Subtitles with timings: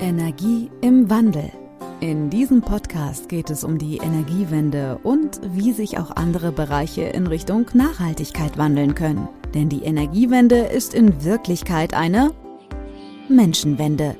[0.00, 1.52] Energie im Wandel.
[2.00, 7.26] In diesem Podcast geht es um die Energiewende und wie sich auch andere Bereiche in
[7.26, 9.28] Richtung Nachhaltigkeit wandeln können.
[9.52, 12.32] Denn die Energiewende ist in Wirklichkeit eine
[13.28, 14.16] Menschenwende.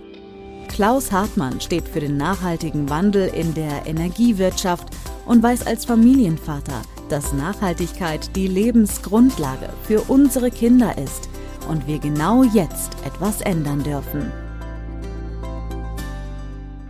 [0.69, 4.89] Klaus Hartmann steht für den nachhaltigen Wandel in der Energiewirtschaft
[5.25, 11.31] und weiß als Familienvater, dass Nachhaltigkeit die Lebensgrundlage für unsere Kinder ist
[11.71, 14.31] und wir genau jetzt etwas ändern dürfen.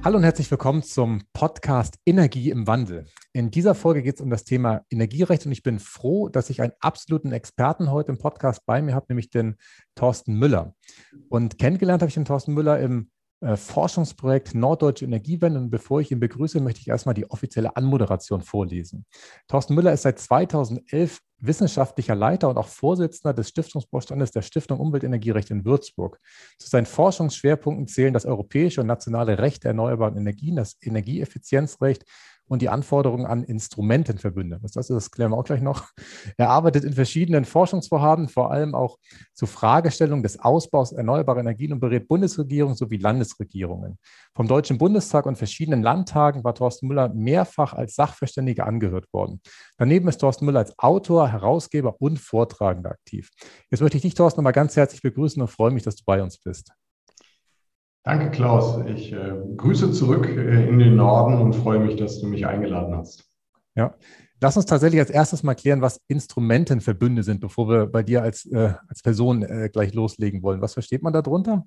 [0.03, 3.05] Hallo und herzlich willkommen zum Podcast Energie im Wandel.
[3.35, 6.63] In dieser Folge geht es um das Thema Energierecht und ich bin froh, dass ich
[6.63, 9.57] einen absoluten Experten heute im Podcast bei mir habe, nämlich den
[9.97, 10.75] Thorsten Müller.
[11.29, 13.11] Und kennengelernt habe ich den Thorsten Müller im
[13.43, 15.61] äh, Forschungsprojekt Norddeutsche Energiewende.
[15.61, 19.05] Und bevor ich ihn begrüße, möchte ich erstmal die offizielle Anmoderation vorlesen.
[19.49, 25.51] Thorsten Müller ist seit 2011 wissenschaftlicher Leiter und auch Vorsitzender des Stiftungsvorstandes der Stiftung Umweltenergierecht
[25.51, 26.21] in Würzburg.
[26.59, 32.05] Zu seinen Forschungsschwerpunkten zählen das europäische und nationale Recht der erneuerbaren Energien, das Energieeffizienzrecht
[32.51, 34.59] und die Anforderungen an Instrumentenverbünde.
[34.63, 35.87] Was das das klären wir auch gleich noch.
[36.37, 38.99] Er arbeitet in verschiedenen Forschungsvorhaben, vor allem auch
[39.35, 43.99] zu Fragestellungen des Ausbaus erneuerbarer Energien und berät Bundesregierungen sowie Landesregierungen.
[44.35, 49.41] Vom Deutschen Bundestag und verschiedenen Landtagen war Thorsten Müller mehrfach als Sachverständiger angehört worden.
[49.79, 53.31] Daneben ist Thorsten Müller als Autor, Herausgeber und Vortragender aktiv.
[53.71, 56.21] Jetzt möchte ich dich, Thorsten, nochmal ganz herzlich begrüßen und freue mich, dass du bei
[56.21, 56.73] uns bist.
[58.03, 58.81] Danke, Klaus.
[58.87, 62.97] Ich äh, grüße zurück äh, in den Norden und freue mich, dass du mich eingeladen
[62.97, 63.29] hast.
[63.77, 63.95] Ja,
[64.41, 68.47] lass uns tatsächlich als erstes mal klären, was Instrumentenverbünde sind, bevor wir bei dir als,
[68.47, 70.63] äh, als Person äh, gleich loslegen wollen.
[70.63, 71.67] Was versteht man darunter?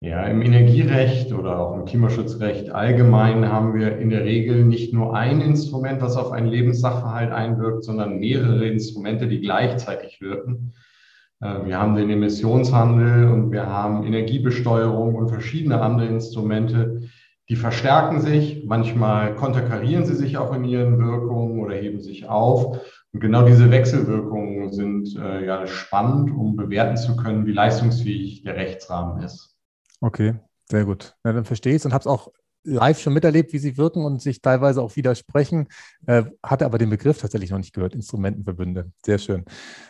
[0.00, 5.14] Ja, im Energierecht oder auch im Klimaschutzrecht allgemein haben wir in der Regel nicht nur
[5.14, 10.72] ein Instrument, was auf einen Lebenssachverhalt einwirkt, sondern mehrere Instrumente, die gleichzeitig wirken.
[11.40, 17.02] Äh, wir haben den Emissionshandel und wir haben Energiebesteuerung und verschiedene andere Instrumente,
[17.48, 18.64] die verstärken sich.
[18.66, 22.78] Manchmal konterkarieren sie sich auch in ihren Wirkungen oder heben sich auf.
[23.12, 28.56] Und genau diese Wechselwirkungen sind äh, ja spannend, um bewerten zu können, wie leistungsfähig der
[28.56, 29.56] Rechtsrahmen ist.
[30.00, 30.34] Okay,
[30.70, 31.16] sehr gut.
[31.24, 32.30] Ja, dann verstehe ich es und habe es auch
[32.64, 35.68] live schon miterlebt, wie sie wirken und sich teilweise auch widersprechen,
[36.06, 38.92] äh, hatte aber den Begriff tatsächlich noch nicht gehört, Instrumentenverbünde.
[39.04, 39.44] Sehr schön.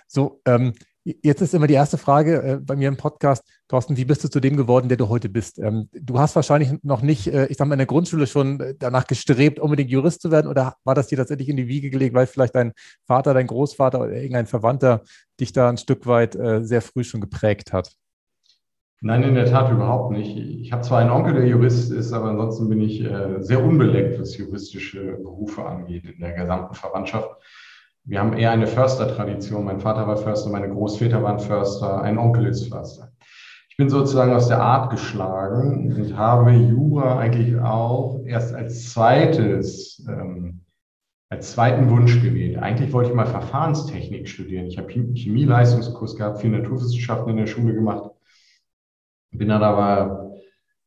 [0.06, 0.75] So, ähm,
[1.22, 4.28] Jetzt ist immer die erste Frage äh, bei mir im Podcast, Thorsten, wie bist du
[4.28, 5.58] zu dem geworden, der du heute bist?
[5.58, 8.74] Ähm, du hast wahrscheinlich noch nicht, äh, ich sage mal, in der Grundschule schon äh,
[8.78, 12.14] danach gestrebt, unbedingt Jurist zu werden oder war das dir tatsächlich in die Wiege gelegt,
[12.14, 12.72] weil vielleicht dein
[13.06, 15.02] Vater, dein Großvater oder irgendein Verwandter
[15.41, 17.92] dich da ein Stück weit sehr früh schon geprägt hat?
[19.00, 20.36] Nein, in der Tat überhaupt nicht.
[20.36, 23.08] Ich habe zwar einen Onkel, der Jurist ist, aber ansonsten bin ich
[23.38, 27.30] sehr unbeleckt, was juristische Berufe angeht in der gesamten Verwandtschaft
[28.08, 29.66] wir haben eher eine Förstertradition.
[29.66, 33.12] Mein Vater war Förster, meine Großväter waren Förster, ein Onkel ist Förster.
[33.69, 40.04] Ich bin sozusagen aus der Art geschlagen und habe Jura eigentlich auch erst als zweites,
[40.08, 40.62] ähm,
[41.28, 42.56] als zweiten Wunsch gewählt.
[42.56, 44.64] Eigentlich wollte ich mal Verfahrenstechnik studieren.
[44.64, 48.10] Ich habe Chemieleistungskurs gehabt, viel Naturwissenschaften in der Schule gemacht.
[49.32, 50.32] Bin dann aber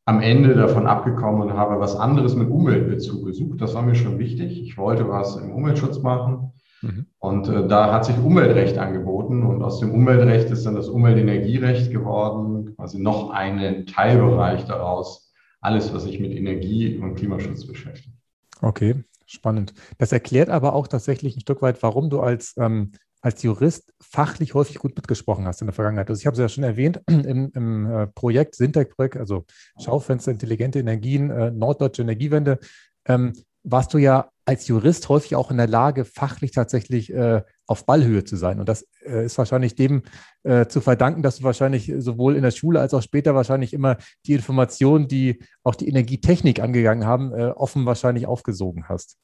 [0.06, 3.60] am Ende davon abgekommen und habe was anderes mit Umweltbezug gesucht.
[3.60, 4.60] Das war mir schon wichtig.
[4.60, 6.52] Ich wollte was im Umweltschutz machen
[6.82, 7.06] Mhm.
[7.18, 11.92] Und äh, da hat sich Umweltrecht angeboten und aus dem Umweltrecht ist dann das Umweltenergierecht
[11.92, 18.16] geworden, quasi noch ein Teilbereich daraus, alles, was sich mit Energie und Klimaschutz beschäftigt.
[18.60, 19.74] Okay, spannend.
[19.98, 24.54] Das erklärt aber auch tatsächlich ein Stück weit, warum du als, ähm, als Jurist fachlich
[24.54, 26.10] häufig gut mitgesprochen hast in der Vergangenheit.
[26.10, 29.44] Also ich habe es ja schon erwähnt, im, im äh, Projekt, Sintec-Projekt, also
[29.80, 32.58] Schaufenster, intelligente Energien, äh, norddeutsche Energiewende,
[33.06, 33.32] ähm,
[33.62, 38.24] warst du ja als Jurist häufig auch in der Lage, fachlich tatsächlich äh, auf Ballhöhe
[38.24, 38.58] zu sein.
[38.58, 40.02] Und das äh, ist wahrscheinlich dem
[40.42, 43.98] äh, zu verdanken, dass du wahrscheinlich sowohl in der Schule als auch später wahrscheinlich immer
[44.26, 49.16] die Informationen, die auch die Energietechnik angegangen haben, äh, offen wahrscheinlich aufgesogen hast.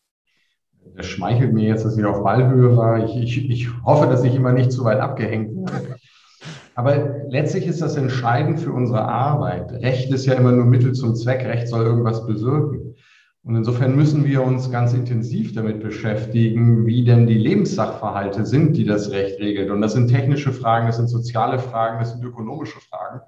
[0.96, 3.04] Das schmeichelt mir jetzt, dass ich auf Ballhöhe war.
[3.04, 5.96] Ich, ich, ich hoffe, dass ich immer nicht zu weit abgehängt werde.
[6.74, 9.72] Aber letztlich ist das entscheidend für unsere Arbeit.
[9.72, 11.44] Recht ist ja immer nur Mittel zum Zweck.
[11.44, 12.87] Recht soll irgendwas bewirken.
[13.48, 18.84] Und insofern müssen wir uns ganz intensiv damit beschäftigen, wie denn die Lebenssachverhalte sind, die
[18.84, 19.70] das Recht regelt.
[19.70, 23.22] Und das sind technische Fragen, das sind soziale Fragen, das sind ökonomische Fragen.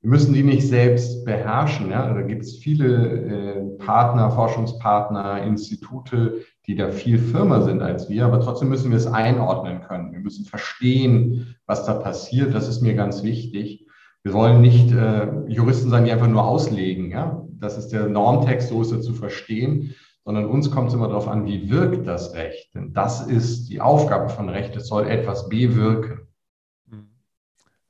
[0.00, 1.90] Wir müssen die nicht selbst beherrschen.
[1.90, 2.14] Ja?
[2.14, 8.24] Da gibt es viele äh, Partner, Forschungspartner, Institute, die da viel firmer sind als wir,
[8.24, 10.12] aber trotzdem müssen wir es einordnen können.
[10.12, 12.54] Wir müssen verstehen, was da passiert.
[12.54, 13.88] Das ist mir ganz wichtig.
[14.22, 17.10] Wir wollen nicht äh, Juristen sein, die einfach nur auslegen.
[17.10, 17.44] Ja?
[17.62, 19.94] Das ist der Normtext, so ist er zu verstehen,
[20.24, 22.74] sondern uns kommt es immer darauf an, wie wirkt das Recht?
[22.74, 24.74] Denn das ist die Aufgabe von Recht.
[24.74, 26.26] Es soll etwas bewirken.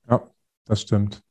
[0.09, 0.29] Ja,
[0.67, 1.23] das stimmt.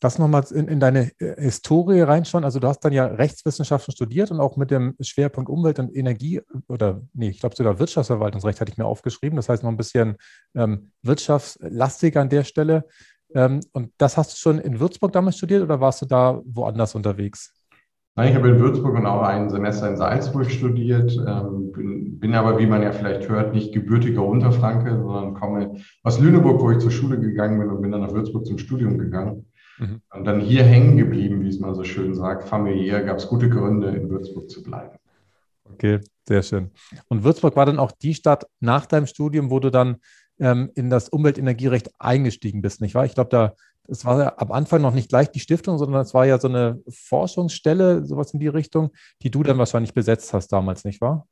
[0.00, 2.44] lass nochmal in, in deine äh, Historie reinschauen.
[2.44, 6.40] Also du hast dann ja Rechtswissenschaften studiert und auch mit dem Schwerpunkt Umwelt und Energie
[6.68, 9.34] oder nee, ich glaube sogar Wirtschaftsverwaltungsrecht hatte ich mir aufgeschrieben.
[9.34, 10.16] Das heißt noch ein bisschen
[10.54, 12.86] ähm, wirtschaftslastig an der Stelle.
[13.34, 16.94] Ähm, und das hast du schon in Würzburg damals studiert oder warst du da woanders
[16.94, 17.52] unterwegs?
[18.16, 22.34] Nein, ich habe in Würzburg und auch ein Semester in Salzburg studiert, ähm, bin, bin,
[22.34, 26.78] aber, wie man ja vielleicht hört, nicht gebürtiger Unterfranke, sondern komme aus Lüneburg, wo ich
[26.78, 29.46] zur Schule gegangen bin und bin dann nach Würzburg zum Studium gegangen.
[29.78, 30.00] Mhm.
[30.12, 32.48] Und dann hier hängen geblieben, wie es man so schön sagt.
[32.48, 34.98] Familiär gab es gute Gründe, in Würzburg zu bleiben.
[35.72, 36.70] Okay, sehr schön.
[37.08, 39.96] Und Würzburg war dann auch die Stadt nach deinem Studium, wo du dann
[40.38, 43.04] ähm, in das Umweltenergierecht eingestiegen bist, nicht wahr?
[43.04, 43.54] Ich glaube, da
[43.90, 46.48] es war ja am Anfang noch nicht gleich die Stiftung, sondern es war ja so
[46.48, 48.90] eine Forschungsstelle, sowas in die Richtung,
[49.22, 51.26] die du dann wahrscheinlich besetzt hast damals, nicht wahr?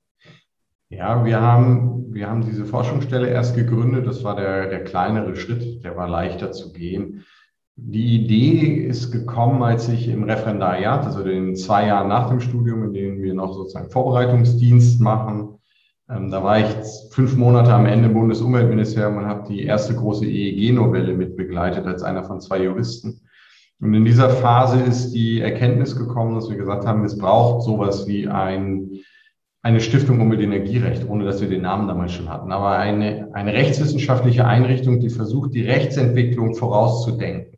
[0.91, 4.07] Ja, wir haben, wir haben diese Forschungsstelle erst gegründet.
[4.07, 7.25] Das war der, der kleinere Schritt, der war leichter zu gehen.
[7.77, 12.85] Die Idee ist gekommen, als ich im Referendariat, also den zwei Jahren nach dem Studium,
[12.85, 15.58] in denen wir noch sozusagen Vorbereitungsdienst machen,
[16.11, 16.67] ähm, da war ich
[17.11, 22.25] fünf Monate am Ende im Bundesumweltministerium und habe die erste große EEG-Novelle mitbegleitet als einer
[22.25, 23.21] von zwei Juristen.
[23.81, 28.09] Und in dieser Phase ist die Erkenntnis gekommen, dass wir gesagt haben, es braucht sowas
[28.09, 28.91] wie ein,
[29.63, 33.53] eine Stiftung Umwelt- Energierecht, ohne dass wir den Namen damals schon hatten, aber eine, eine
[33.53, 37.58] rechtswissenschaftliche Einrichtung, die versucht, die Rechtsentwicklung vorauszudenken.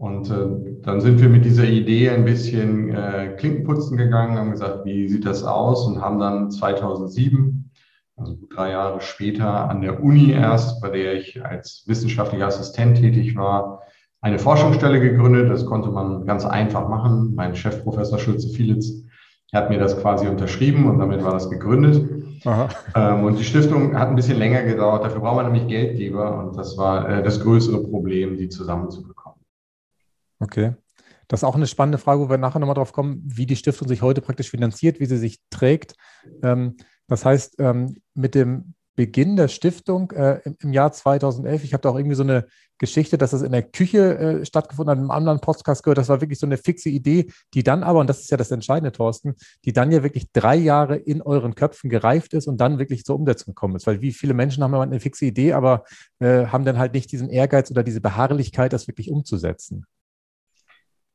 [0.00, 4.86] Und äh, dann sind wir mit dieser Idee ein bisschen äh, Klinkenputzen gegangen, haben gesagt,
[4.86, 7.70] wie sieht das aus und haben dann 2007,
[8.16, 13.36] also drei Jahre später, an der Uni erst, bei der ich als wissenschaftlicher Assistent tätig
[13.36, 13.82] war,
[14.22, 15.50] eine Forschungsstelle gegründet.
[15.50, 17.34] Das konnte man ganz einfach machen.
[17.34, 19.04] Mein Chef, Professor Schulze-Fielitz,
[19.52, 22.08] hat mir das quasi unterschrieben und damit war das gegründet.
[22.96, 25.04] Ähm, und die Stiftung hat ein bisschen länger gedauert.
[25.04, 29.09] Dafür braucht man nämlich Geldgeber und das war äh, das größere Problem, die zusammenzubekommen.
[30.40, 30.74] Okay.
[31.28, 33.86] Das ist auch eine spannende Frage, wo wir nachher nochmal drauf kommen, wie die Stiftung
[33.86, 35.94] sich heute praktisch finanziert, wie sie sich trägt.
[36.42, 36.76] Ähm,
[37.06, 41.90] das heißt, ähm, mit dem Beginn der Stiftung äh, im, Jahr 2011, ich habe da
[41.90, 42.46] auch irgendwie so eine
[42.78, 46.08] Geschichte, dass das in der Küche äh, stattgefunden hat, in einem anderen Podcast gehört, das
[46.08, 48.92] war wirklich so eine fixe Idee, die dann aber, und das ist ja das Entscheidende,
[48.92, 53.04] Thorsten, die dann ja wirklich drei Jahre in euren Köpfen gereift ist und dann wirklich
[53.04, 53.86] zur Umsetzung gekommen ist.
[53.86, 55.84] Weil wie viele Menschen haben immer eine fixe Idee, aber
[56.18, 59.86] äh, haben dann halt nicht diesen Ehrgeiz oder diese Beharrlichkeit, das wirklich umzusetzen.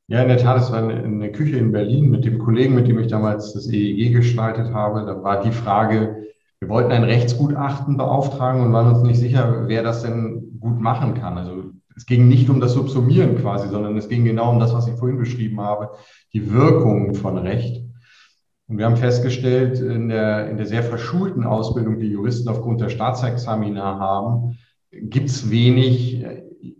[0.07, 2.99] Ja, in der Tat, es war eine Küche in Berlin mit dem Kollegen, mit dem
[2.99, 5.03] ich damals das EEG gestaltet habe.
[5.03, 6.25] Da war die Frage,
[6.59, 11.15] wir wollten ein Rechtsgutachten beauftragen und waren uns nicht sicher, wer das denn gut machen
[11.15, 11.39] kann.
[11.39, 14.87] Also es ging nicht um das Subsumieren quasi, sondern es ging genau um das, was
[14.87, 15.89] ich vorhin beschrieben habe,
[16.33, 17.83] die Wirkung von Recht.
[18.67, 22.89] Und wir haben festgestellt, in der, in der sehr verschulten Ausbildung, die Juristen aufgrund der
[22.89, 24.57] Staatsexamina haben,
[24.91, 26.23] gibt es wenig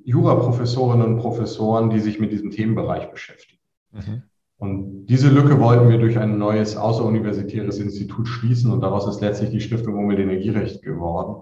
[0.04, 3.62] Juraprofessorinnen und Professoren, die sich mit diesem Themenbereich beschäftigen.
[3.92, 4.24] Mhm.
[4.58, 9.50] Und diese Lücke wollten wir durch ein neues außeruniversitäres Institut schließen und daraus ist letztlich
[9.50, 11.42] die Stiftung Umwelt Energierecht geworden.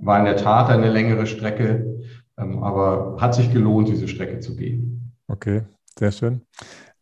[0.00, 2.00] War in der Tat eine längere Strecke,
[2.36, 5.12] ähm, aber hat sich gelohnt, diese Strecke zu gehen.
[5.28, 5.62] Okay,
[5.96, 6.42] sehr schön.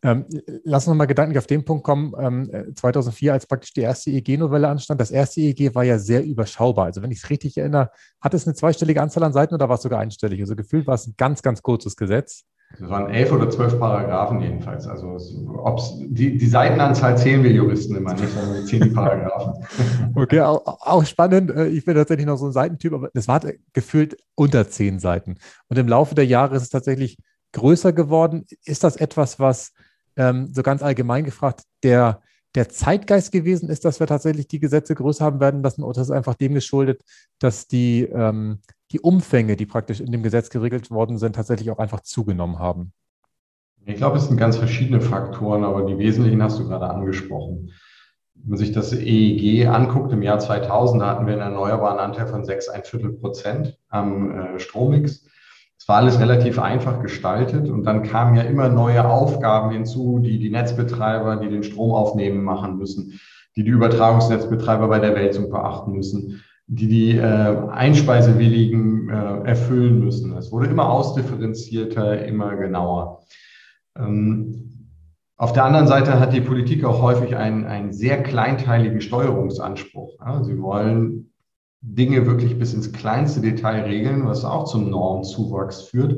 [0.02, 0.26] Ähm,
[0.64, 2.12] lass uns mal gedanklich auf den Punkt kommen.
[2.18, 6.86] Ähm, 2004, als praktisch die erste EEG-Novelle anstand, das erste EEG war ja sehr überschaubar.
[6.86, 7.90] Also wenn ich es richtig erinnere,
[8.20, 10.40] hat es eine zweistellige Anzahl an Seiten oder war es sogar einstellig?
[10.40, 12.44] Also gefühlt war es ein ganz, ganz kurzes Gesetz.
[12.74, 14.86] Es waren elf oder zwölf Paragraphen jedenfalls.
[14.86, 15.16] Also
[16.06, 19.54] die, die Seitenanzahl zählen wir Juristen immer nicht, sondern wir zählen die Paragraphen.
[20.14, 21.50] Okay, auch, auch, spannend.
[21.50, 23.40] Äh, ich bin tatsächlich noch so ein Seitentyp, aber das war
[23.72, 25.36] gefühlt unter zehn Seiten.
[25.68, 27.18] Und im Laufe der Jahre ist es tatsächlich
[27.52, 28.46] größer geworden.
[28.64, 29.72] Ist das etwas, was
[30.18, 32.20] ähm, so ganz allgemein gefragt, der,
[32.54, 36.08] der Zeitgeist gewesen ist, dass wir tatsächlich die Gesetze größer haben werden lassen oder ist
[36.08, 37.02] es einfach dem geschuldet,
[37.38, 38.60] dass die, ähm,
[38.90, 42.92] die Umfänge, die praktisch in dem Gesetz geregelt worden sind, tatsächlich auch einfach zugenommen haben?
[43.86, 47.70] Ich glaube, es sind ganz verschiedene Faktoren, aber die wesentlichen hast du gerade angesprochen.
[48.34, 52.44] Wenn man sich das EEG anguckt, im Jahr 2000 hatten wir einen erneuerbaren Anteil von
[52.44, 55.26] 6,1 Prozent am äh, Strommix.
[55.78, 60.38] Es war alles relativ einfach gestaltet und dann kamen ja immer neue Aufgaben hinzu, die
[60.38, 63.20] die Netzbetreiber, die den Strom aufnehmen, machen müssen,
[63.56, 67.22] die die Übertragungsnetzbetreiber bei der Wälzung beachten müssen, die die äh,
[67.70, 70.36] Einspeisewilligen äh, erfüllen müssen.
[70.36, 73.22] Es wurde immer ausdifferenzierter, immer genauer.
[73.96, 74.68] Ähm,
[75.36, 80.18] auf der anderen Seite hat die Politik auch häufig einen, einen sehr kleinteiligen Steuerungsanspruch.
[80.18, 81.30] Ja, sie wollen
[81.80, 86.12] Dinge wirklich bis ins kleinste Detail regeln, was auch zum Normzuwachs führt.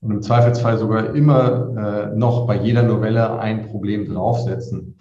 [0.00, 5.00] Und im Zweifelsfall sogar immer äh, noch bei jeder Novelle ein Problem draufsetzen.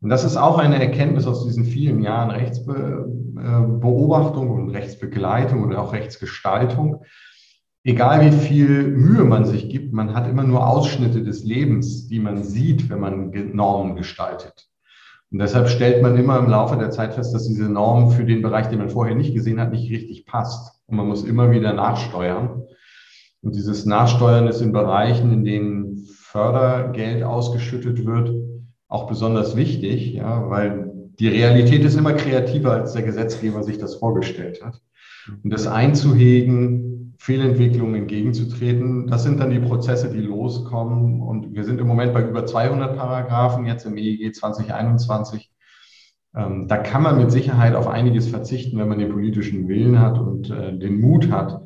[0.00, 5.92] Und das ist auch eine Erkenntnis aus diesen vielen Jahren Rechtsbeobachtung und Rechtsbegleitung und auch
[5.92, 7.02] Rechtsgestaltung.
[7.84, 12.20] egal wie viel Mühe man sich gibt, man hat immer nur Ausschnitte des Lebens, die
[12.20, 14.68] man sieht, wenn man Normen gestaltet.
[15.30, 18.40] Und deshalb stellt man immer im Laufe der Zeit fest, dass diese Norm für den
[18.40, 20.80] Bereich, den man vorher nicht gesehen hat, nicht richtig passt.
[20.86, 22.64] Und man muss immer wieder nachsteuern.
[23.42, 28.32] Und dieses Nachsteuern ist in Bereichen, in denen Fördergeld ausgeschüttet wird,
[28.88, 33.96] auch besonders wichtig, ja, weil die Realität ist immer kreativer, als der Gesetzgeber sich das
[33.96, 34.80] vorgestellt hat.
[35.42, 36.87] Und das einzuhegen,
[37.18, 41.20] Fehlentwicklungen entgegenzutreten, das sind dann die Prozesse, die loskommen.
[41.20, 45.50] Und wir sind im Moment bei über 200 Paragraphen jetzt im EEG 2021.
[46.34, 50.18] Ähm, da kann man mit Sicherheit auf einiges verzichten, wenn man den politischen Willen hat
[50.18, 51.60] und äh, den Mut hat,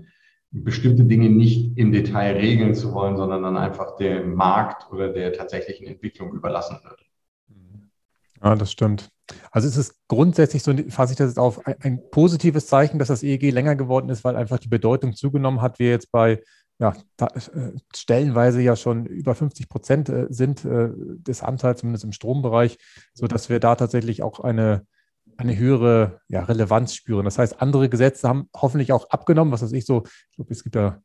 [0.51, 5.35] bestimmte Dinge nicht im Detail regeln zu wollen, sondern dann einfach dem Markt oder der
[5.35, 7.03] tatsächlichen Entwicklung überlassen wird.
[8.43, 9.12] Ja, das stimmt.
[9.51, 13.09] Also ist es grundsätzlich so, fasse ich das jetzt auf, ein, ein, positives Zeichen, dass
[13.09, 16.43] das EEG länger geworden ist, weil einfach die Bedeutung zugenommen hat, wir jetzt bei
[16.79, 22.05] ja, da, äh, stellenweise ja schon über 50 Prozent äh, sind äh, des Anteils, zumindest
[22.05, 22.79] im Strombereich,
[23.15, 24.85] sodass wir da tatsächlich auch eine,
[25.37, 27.25] eine höhere ja, Relevanz spüren.
[27.25, 30.65] Das heißt, andere Gesetze haben hoffentlich auch abgenommen, was weiß ich so, ich glaube, es
[30.65, 31.01] gibt ja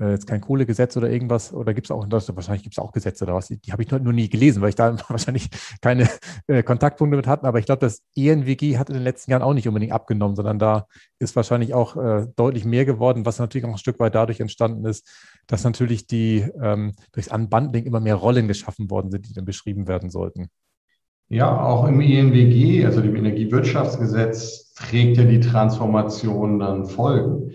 [0.00, 2.78] äh, jetzt kein Kohlegesetz oder irgendwas, oder gibt es auch in Deutschland, wahrscheinlich gibt es
[2.78, 4.96] auch Gesetze oder was, die, die habe ich nur, nur, nie gelesen, weil ich da
[5.08, 5.50] wahrscheinlich
[5.80, 6.08] keine
[6.46, 9.54] äh, Kontaktpunkte mit hatte, aber ich glaube, das ENWG hat in den letzten Jahren auch
[9.54, 10.86] nicht unbedingt abgenommen, sondern da
[11.18, 14.84] ist wahrscheinlich auch äh, deutlich mehr geworden, was natürlich auch ein Stück weit dadurch entstanden
[14.84, 15.08] ist,
[15.46, 19.88] dass natürlich die ähm, durchs Unbundling immer mehr Rollen geschaffen worden sind, die dann beschrieben
[19.88, 20.48] werden sollten.
[21.30, 27.52] Ja, auch im ENWG, also dem Energiewirtschaftsgesetz, trägt ja die Transformation dann Folgen.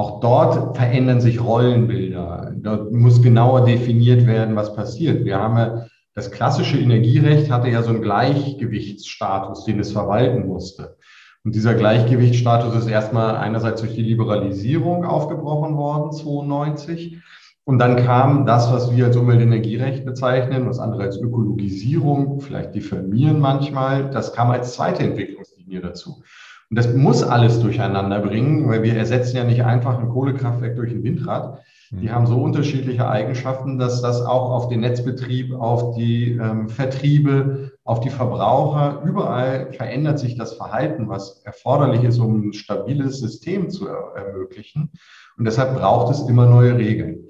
[0.00, 2.54] Auch dort verändern sich Rollenbilder.
[2.56, 5.26] Dort muss genauer definiert werden, was passiert.
[5.26, 10.96] Wir haben ja, das klassische Energierecht hatte ja so einen Gleichgewichtsstatus, den es verwalten musste.
[11.44, 17.18] Und dieser Gleichgewichtsstatus ist erstmal einerseits durch die Liberalisierung aufgebrochen worden, 92.
[17.64, 23.38] Und dann kam das, was wir als Umweltenergierecht bezeichnen, was andere als Ökologisierung, vielleicht diffamieren
[23.38, 26.22] manchmal, das kam als zweite Entwicklungslinie dazu.
[26.70, 30.92] Und das muss alles durcheinander bringen, weil wir ersetzen ja nicht einfach ein Kohlekraftwerk durch
[30.92, 31.60] ein Windrad.
[31.90, 32.12] Die mhm.
[32.12, 37.98] haben so unterschiedliche Eigenschaften, dass das auch auf den Netzbetrieb, auf die ähm, Vertriebe, auf
[37.98, 43.88] die Verbraucher, überall verändert sich das Verhalten, was erforderlich ist, um ein stabiles System zu
[43.88, 44.92] er ermöglichen.
[45.36, 47.24] Und deshalb braucht es immer neue Regeln.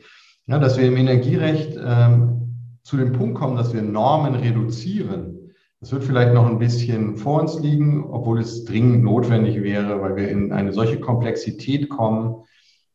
[0.46, 5.49] Ja, dass wir im Energierecht ähm, zu dem Punkt kommen, dass wir Normen reduzieren,
[5.80, 10.14] das wird vielleicht noch ein bisschen vor uns liegen, obwohl es dringend notwendig wäre, weil
[10.14, 12.44] wir in eine solche Komplexität kommen,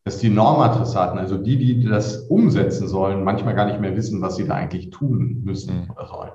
[0.04, 4.36] dass die Normadressaten, also die, die das umsetzen sollen, manchmal gar nicht mehr wissen, was
[4.36, 5.92] sie da eigentlich tun müssen mhm.
[5.92, 6.32] oder sollen.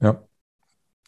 [0.00, 0.22] Ja,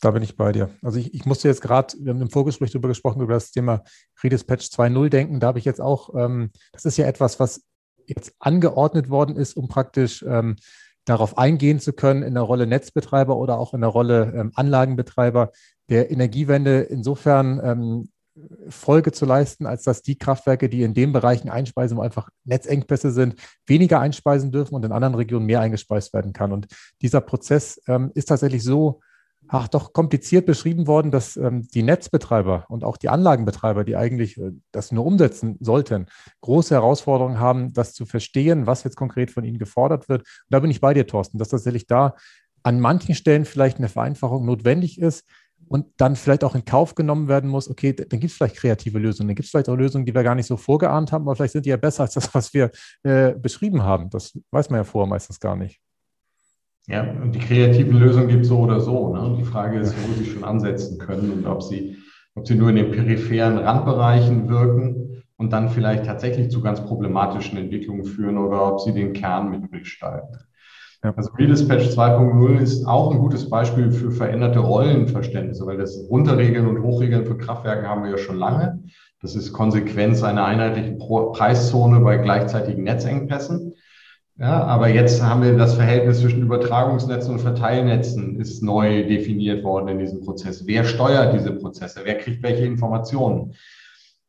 [0.02, 0.68] da bin ich bei dir.
[0.82, 3.82] Also ich, ich musste jetzt gerade, wir haben im Vorgespräch darüber gesprochen, über das Thema
[4.22, 5.40] Redispatch 2.0 denken.
[5.40, 7.64] Da habe ich jetzt auch, ähm, das ist ja etwas, was
[8.06, 10.56] jetzt angeordnet worden ist, um praktisch ähm,
[11.10, 15.50] darauf eingehen zu können in der Rolle Netzbetreiber oder auch in der Rolle ähm, Anlagenbetreiber
[15.88, 18.08] der Energiewende insofern ähm,
[18.68, 23.10] Folge zu leisten, als dass die Kraftwerke, die in den Bereichen einspeisen, wo einfach Netzengpässe
[23.10, 23.34] sind,
[23.66, 26.52] weniger einspeisen dürfen und in anderen Regionen mehr eingespeist werden kann.
[26.52, 26.68] Und
[27.02, 29.00] dieser Prozess ähm, ist tatsächlich so
[29.50, 34.38] ach, doch kompliziert beschrieben worden, dass ähm, die Netzbetreiber und auch die Anlagenbetreiber, die eigentlich
[34.38, 36.07] äh, das nur umsetzen sollten,
[36.40, 40.23] große Herausforderungen haben, das zu verstehen, was jetzt konkret von ihnen gefordert wird.
[40.23, 42.14] Und da bin ich bei dir, Thorsten, dass tatsächlich da
[42.62, 45.25] an manchen Stellen vielleicht eine Vereinfachung notwendig ist
[45.69, 48.99] und dann vielleicht auch in Kauf genommen werden muss, okay, dann gibt es vielleicht kreative
[48.99, 51.37] Lösungen, dann gibt es vielleicht auch Lösungen, die wir gar nicht so vorgeahnt haben, aber
[51.37, 52.71] vielleicht sind die ja besser als das, was wir
[53.02, 54.11] äh, beschrieben haben.
[54.11, 55.80] Das weiß man ja vorher meistens gar nicht.
[56.90, 59.14] Ja, und die kreativen Lösungen gibt es so oder so.
[59.14, 59.37] Ne?
[59.38, 61.97] Die Frage ist, wo sie schon ansetzen können und ob sie,
[62.35, 67.56] ob sie nur in den peripheren Randbereichen wirken und dann vielleicht tatsächlich zu ganz problematischen
[67.59, 70.37] Entwicklungen führen oder ob sie den Kern mitgestalten.
[71.04, 71.14] Ja.
[71.16, 76.82] Also Redispatch 2.0 ist auch ein gutes Beispiel für veränderte Rollenverständnisse, weil das Runterregeln und
[76.82, 78.82] Hochregeln für Kraftwerke haben wir ja schon lange.
[79.23, 83.75] Das ist Konsequenz einer einheitlichen Preiszone bei gleichzeitigen Netzengpässen.
[84.40, 89.88] Ja, aber jetzt haben wir das Verhältnis zwischen Übertragungsnetzen und Verteilnetzen ist neu definiert worden
[89.88, 90.66] in diesem Prozess.
[90.66, 92.00] Wer steuert diese Prozesse?
[92.04, 93.52] Wer kriegt welche Informationen?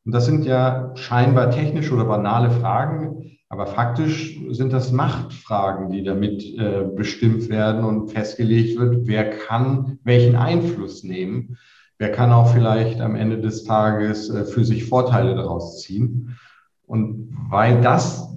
[0.04, 6.04] Und das sind ja scheinbar technische oder banale Fragen, aber faktisch sind das Machtfragen, die
[6.04, 11.58] damit äh, bestimmt werden und festgelegt wird, wer kann welchen Einfluss nehmen,
[12.00, 16.38] wer kann auch vielleicht am Ende des Tages äh, für sich Vorteile daraus ziehen.
[16.86, 18.31] Und weil das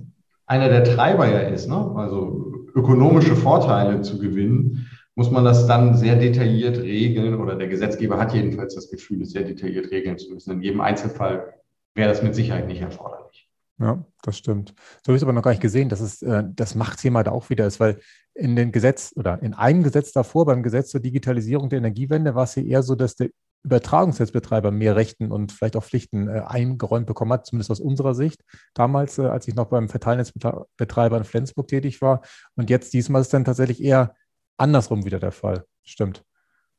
[0.47, 1.93] einer der Treiber ja ist, ne?
[1.97, 8.19] also ökonomische Vorteile zu gewinnen, muss man das dann sehr detailliert regeln oder der Gesetzgeber
[8.19, 10.53] hat jedenfalls das Gefühl, es sehr detailliert regeln zu müssen.
[10.53, 11.55] In jedem Einzelfall
[11.95, 13.49] wäre das mit Sicherheit nicht erforderlich.
[13.79, 14.75] Ja, das stimmt.
[15.03, 17.33] So habe ich es aber noch gar nicht gesehen, dass es äh, das Machtthema da
[17.33, 17.99] auch wieder ist, weil
[18.35, 22.45] in den Gesetz oder in einem Gesetz davor, beim Gesetz zur Digitalisierung der Energiewende, war
[22.45, 23.31] es ja eher so, dass der
[23.65, 28.43] Übertragungsnetzbetreiber mehr Rechten und vielleicht auch Pflichten äh, eingeräumt bekommen hat, zumindest aus unserer Sicht.
[28.75, 32.21] Damals, äh, als ich noch beim Verteilnetzbetreiber in Flensburg tätig war.
[32.57, 34.15] Und jetzt diesmal ist es dann tatsächlich eher
[34.57, 35.65] andersrum wieder der Fall.
[35.83, 36.25] Stimmt.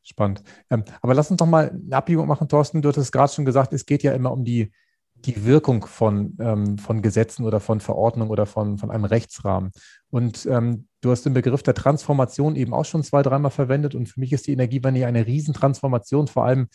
[0.04, 0.44] Spannend.
[0.70, 2.84] Ähm, aber lass uns doch mal eine Abbiegung machen, Thorsten.
[2.84, 4.72] Du hattest gerade schon gesagt, es geht ja immer um die,
[5.15, 9.72] die Wirkung von, ähm, von Gesetzen oder von Verordnungen oder von, von einem Rechtsrahmen.
[10.12, 13.96] Und ähm, du hast den Begriff der Transformation eben auch schon zwei, dreimal verwendet.
[13.96, 16.68] Und für mich ist die Energiewende eine Riesentransformation, vor allem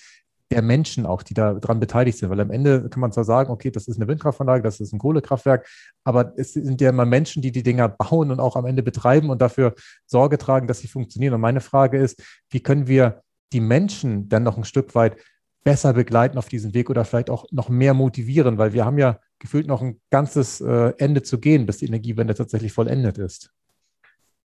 [0.53, 2.31] der Menschen auch, die daran beteiligt sind.
[2.31, 4.99] Weil am Ende kann man zwar sagen, okay, das ist eine Windkraftanlage, das ist ein
[4.99, 5.69] Kohlekraftwerk,
[6.05, 9.31] aber es sind ja immer Menschen, die die Dinger bauen und auch am Ende betreiben
[9.31, 9.75] und dafür
[10.07, 11.35] Sorge tragen, dass sie funktionieren.
[11.35, 13.23] Und meine Frage ist, wie können wir
[13.53, 15.17] die Menschen dann noch ein Stück weit
[15.63, 19.19] besser begleiten auf diesem Weg oder vielleicht auch noch mehr motivieren, weil wir haben ja
[19.39, 23.53] gefühlt noch ein ganzes äh, Ende zu gehen, bis die Energiewende tatsächlich vollendet ist.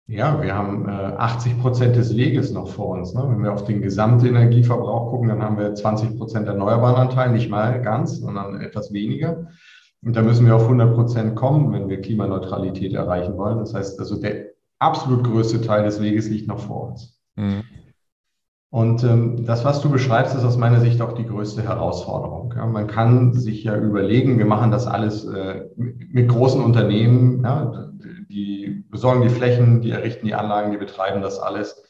[0.10, 3.14] Ja, wir haben äh, 80 Prozent des Weges noch vor uns.
[3.14, 3.24] Ne?
[3.30, 7.80] Wenn wir auf den Gesamtenergieverbrauch gucken, dann haben wir 20 Prozent erneuerbaren Anteil, nicht mal
[7.80, 9.48] ganz, sondern etwas weniger.
[10.02, 13.60] Und da müssen wir auf 100 Prozent kommen, wenn wir Klimaneutralität erreichen wollen.
[13.60, 14.48] Das heißt also, der
[14.80, 17.22] absolut größte Teil des Weges liegt noch vor uns.
[17.36, 17.62] Mhm.
[18.72, 22.54] Und ähm, das, was du beschreibst, ist aus meiner Sicht auch die größte Herausforderung.
[22.56, 27.90] Ja, man kann sich ja überlegen, wir machen das alles äh, mit großen Unternehmen, ja,
[28.30, 31.84] die besorgen die Flächen, die errichten die Anlagen, die betreiben das alles.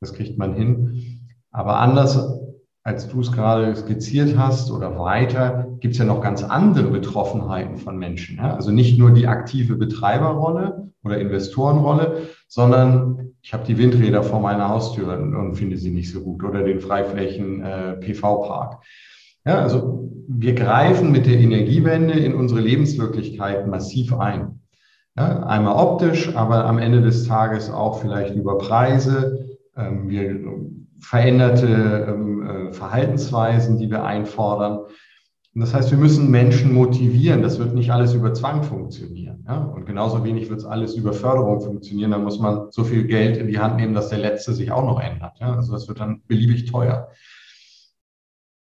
[0.00, 1.26] Das kriegt man hin.
[1.50, 2.38] Aber anders
[2.88, 7.76] als du es gerade skizziert hast oder weiter, gibt es ja noch ganz andere Betroffenheiten
[7.76, 8.38] von Menschen.
[8.38, 8.54] Ja?
[8.54, 14.70] Also nicht nur die aktive Betreiberrolle oder Investorenrolle, sondern ich habe die Windräder vor meiner
[14.70, 18.00] Haustür und finde sie nicht so gut oder den Freiflächen äh.
[19.44, 24.60] Ja, also wir greifen mit der Energiewende in unsere Lebenswirklichkeit massiv ein.
[25.18, 29.58] Ja, einmal optisch, aber am Ende des Tages auch vielleicht über Preise.
[29.76, 30.38] Ähm, wir
[31.00, 34.78] veränderte ähm, äh, Verhaltensweisen, die wir einfordern.
[34.78, 37.42] Und das heißt, wir müssen Menschen motivieren.
[37.42, 39.44] Das wird nicht alles über Zwang funktionieren.
[39.48, 39.58] Ja?
[39.58, 42.12] Und genauso wenig wird es alles über Förderung funktionieren.
[42.12, 44.84] Da muss man so viel Geld in die Hand nehmen, dass der Letzte sich auch
[44.84, 45.32] noch ändert.
[45.40, 45.56] Ja?
[45.56, 47.08] Also das wird dann beliebig teuer.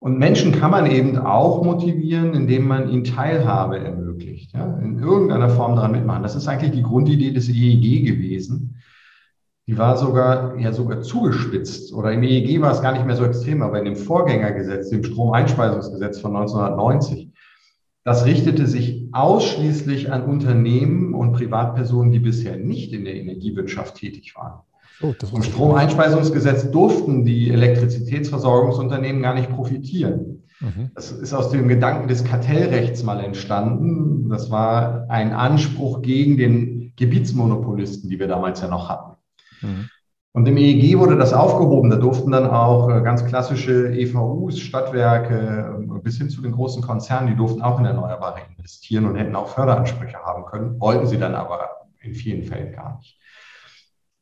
[0.06, 4.78] Und Menschen kann man eben auch motivieren, indem man ihnen Teilhabe ermöglicht, ja?
[4.78, 6.22] in irgendeiner Form daran mitmachen.
[6.22, 8.76] Das ist eigentlich die Grundidee des EEG gewesen.
[9.66, 11.92] Die war sogar, ja sogar zugespitzt.
[11.92, 15.02] Oder im EEG war es gar nicht mehr so extrem, aber in dem Vorgängergesetz, dem
[15.02, 17.32] Stromeinspeisungsgesetz von 1990,
[18.04, 24.36] das richtete sich ausschließlich an Unternehmen und Privatpersonen, die bisher nicht in der Energiewirtschaft tätig
[24.36, 24.60] waren.
[25.02, 30.44] Oh, Vom Stromeinspeisungsgesetz durften die Elektrizitätsversorgungsunternehmen gar nicht profitieren.
[30.60, 30.90] Mhm.
[30.94, 34.28] Das ist aus dem Gedanken des Kartellrechts mal entstanden.
[34.30, 39.16] Das war ein Anspruch gegen den Gebietsmonopolisten, die wir damals ja noch hatten.
[39.60, 39.88] Mhm.
[40.32, 41.88] Und im EEG wurde das aufgehoben.
[41.88, 46.82] Da durften dann auch äh, ganz klassische EVUs, Stadtwerke äh, bis hin zu den großen
[46.82, 51.18] Konzernen, die durften auch in Erneuerbare investieren und hätten auch Förderansprüche haben können, wollten sie
[51.18, 53.15] dann aber in vielen Fällen gar nicht.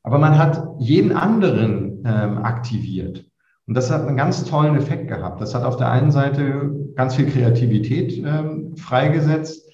[0.05, 3.25] Aber man hat jeden anderen ähm, aktiviert.
[3.67, 5.41] Und das hat einen ganz tollen Effekt gehabt.
[5.41, 9.71] Das hat auf der einen Seite ganz viel Kreativität ähm, freigesetzt.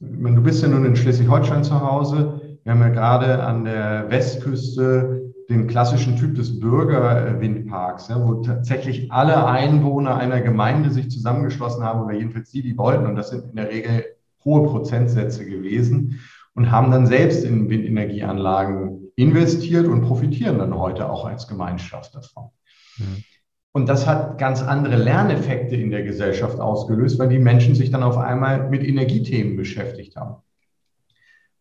[0.00, 2.58] Du bist ja nun in Schleswig-Holstein zu Hause.
[2.64, 9.12] Wir haben ja gerade an der Westküste den klassischen Typ des Bürgerwindparks, ja, wo tatsächlich
[9.12, 13.06] alle Einwohner einer Gemeinde sich zusammengeschlossen haben oder jedenfalls die, die wollten.
[13.06, 14.04] Und das sind in der Regel
[14.44, 16.18] hohe Prozentsätze gewesen
[16.60, 22.50] und haben dann selbst in Windenergieanlagen investiert und profitieren dann heute auch als Gemeinschaft davon.
[22.98, 23.24] Mhm.
[23.72, 28.02] Und das hat ganz andere Lerneffekte in der Gesellschaft ausgelöst, weil die Menschen sich dann
[28.02, 30.42] auf einmal mit Energiethemen beschäftigt haben.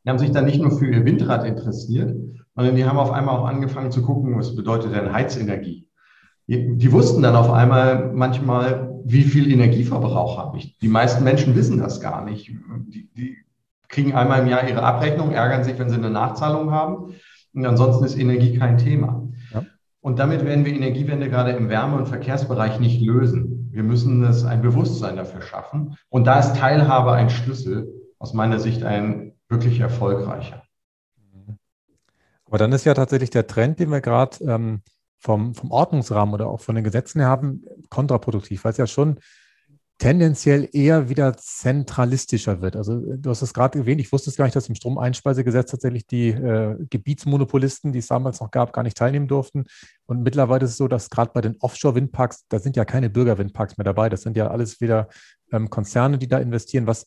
[0.03, 2.13] Die haben sich dann nicht nur für ihr Windrad interessiert,
[2.53, 5.87] sondern die haben auf einmal auch angefangen zu gucken, was bedeutet denn Heizenergie.
[6.47, 10.77] Die, wussten dann auf einmal manchmal, wie viel Energieverbrauch habe ich.
[10.79, 12.51] Die meisten Menschen wissen das gar nicht.
[12.87, 13.37] Die, die
[13.89, 17.15] kriegen einmal im Jahr ihre Abrechnung, ärgern sich, wenn sie eine Nachzahlung haben.
[17.53, 19.27] Und ansonsten ist Energie kein Thema.
[19.51, 19.65] Ja.
[19.99, 23.69] Und damit werden wir Energiewende gerade im Wärme- und Verkehrsbereich nicht lösen.
[23.71, 25.97] Wir müssen es ein Bewusstsein dafür schaffen.
[26.09, 30.63] Und da ist Teilhabe ein Schlüssel, aus meiner Sicht ein wirklich erfolgreicher.
[32.45, 34.81] Aber dann ist ja tatsächlich der Trend, den wir gerade ähm,
[35.17, 39.19] vom, vom Ordnungsrahmen oder auch von den Gesetzen her haben, kontraproduktiv, weil es ja schon
[39.99, 42.77] tendenziell eher wieder zentralistischer wird.
[42.77, 46.07] Also du hast es gerade erwähnt, ich wusste es gar nicht, dass im Stromeinspeisegesetz tatsächlich
[46.07, 49.65] die äh, Gebietsmonopolisten, die es damals noch gab, gar nicht teilnehmen durften.
[50.05, 53.77] Und mittlerweile ist es so, dass gerade bei den Offshore-Windparks, da sind ja keine Bürgerwindparks
[53.77, 54.07] mehr dabei.
[54.07, 55.09] Das sind ja alles wieder
[55.51, 57.05] ähm, Konzerne, die da investieren, was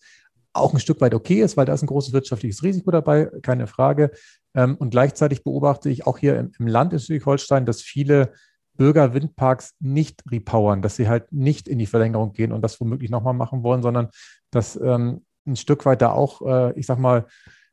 [0.52, 3.66] auch ein Stück weit okay ist, weil da ist ein großes wirtschaftliches Risiko dabei, keine
[3.66, 4.10] Frage.
[4.54, 8.34] Ähm, und gleichzeitig beobachte ich auch hier im, Land in Schleswig-Holstein, dass viele
[8.76, 13.10] Bürger Windparks nicht repowern, dass sie halt nicht in die Verlängerung gehen und das womöglich
[13.10, 14.08] nochmal machen wollen, sondern
[14.50, 17.26] dass ähm, ein Stück weit da auch, äh, ich sag mal,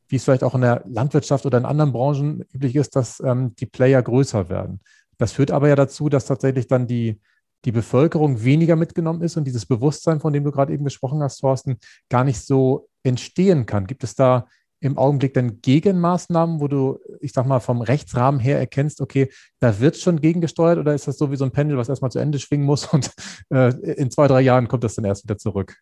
[0.08, 3.56] wie es vielleicht auch in der Landwirtschaft oder in anderen Branchen üblich ist, dass ähm,
[3.56, 4.82] die Player größer werden.
[5.18, 7.20] Das führt aber ja dazu, dass tatsächlich dann die,
[7.66, 11.38] die Bevölkerung weniger mitgenommen ist und dieses Bewusstsein, von dem du gerade eben gesprochen hast,
[11.38, 11.78] Thorsten,
[12.10, 13.86] gar nicht so entstehen kann.
[13.86, 14.48] Gibt es da
[14.82, 19.80] im Augenblick dann Gegenmaßnahmen, wo du, ich sag mal, vom Rechtsrahmen her erkennst, okay, da
[19.80, 22.40] wird schon gegengesteuert oder ist das so wie so ein Pendel, was erstmal zu Ende
[22.40, 23.12] schwingen muss und
[23.50, 25.76] äh, in zwei, drei Jahren kommt das dann erst wieder zurück?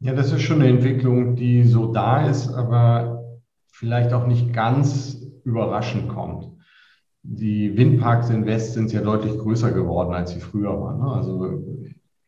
[0.00, 3.24] Ja, das ist schon eine Entwicklung, die so da ist, aber
[3.72, 6.48] vielleicht auch nicht ganz überraschend kommt.
[7.22, 11.00] Die Windparks in West sind ja deutlich größer geworden, als sie früher waren.
[11.00, 11.12] Ne?
[11.12, 11.44] Also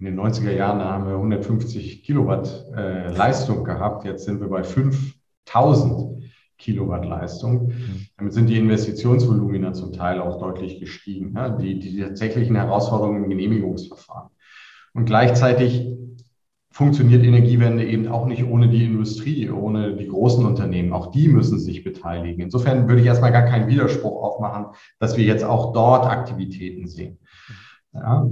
[0.00, 4.04] in den 90er Jahren haben wir 150 Kilowatt äh, Leistung gehabt.
[4.04, 4.64] Jetzt sind wir bei
[5.46, 6.24] 5000
[6.59, 7.68] Kilowatt Leistung.
[7.68, 8.07] Mhm.
[8.16, 11.35] Damit sind die Investitionsvolumina zum Teil auch deutlich gestiegen.
[11.35, 11.48] Ja?
[11.48, 14.31] Die, die tatsächlichen Herausforderungen im Genehmigungsverfahren.
[14.92, 15.88] Und gleichzeitig
[16.72, 20.92] funktioniert Energiewende eben auch nicht ohne die Industrie, ohne die großen Unternehmen.
[20.92, 22.42] Auch die müssen sich beteiligen.
[22.42, 24.66] Insofern würde ich erstmal gar keinen Widerspruch aufmachen,
[24.98, 27.18] dass wir jetzt auch dort Aktivitäten sehen.
[27.92, 28.29] Ja,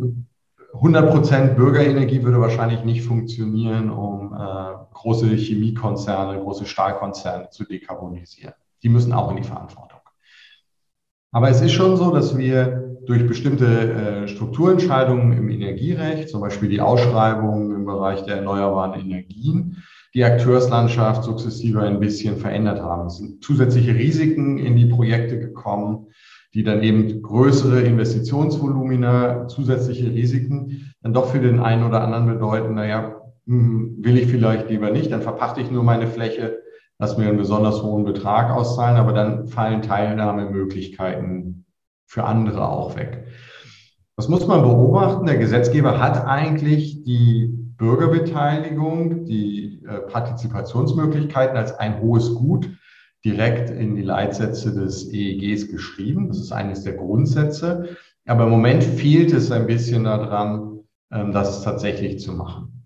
[0.78, 8.54] 100 Prozent Bürgerenergie würde wahrscheinlich nicht funktionieren, um äh, große Chemiekonzerne, große Stahlkonzerne zu dekarbonisieren.
[8.82, 9.98] Die müssen auch in die Verantwortung.
[11.32, 16.68] Aber es ist schon so, dass wir durch bestimmte äh, Strukturentscheidungen im Energierecht, zum Beispiel
[16.68, 19.82] die Ausschreibung im Bereich der erneuerbaren Energien,
[20.14, 23.06] die Akteurslandschaft sukzessive ein bisschen verändert haben.
[23.06, 26.06] Es sind zusätzliche Risiken in die Projekte gekommen,
[26.54, 32.74] die dann eben größere Investitionsvolumina, zusätzliche Risiken dann doch für den einen oder anderen bedeuten,
[32.74, 36.58] naja, hm, will ich vielleicht lieber nicht, dann verpachte ich nur meine Fläche,
[36.98, 41.66] lass mir einen besonders hohen Betrag auszahlen, aber dann fallen Teilnahmemöglichkeiten
[42.06, 43.26] für andere auch weg.
[44.16, 45.26] Das muss man beobachten.
[45.26, 52.68] Der Gesetzgeber hat eigentlich die Bürgerbeteiligung, die äh, Partizipationsmöglichkeiten als ein hohes Gut
[53.24, 56.28] direkt in die Leitsätze des EEGs geschrieben.
[56.28, 57.96] Das ist eines der Grundsätze.
[58.26, 62.84] Aber im Moment fehlt es ein bisschen daran, ähm, das tatsächlich zu machen.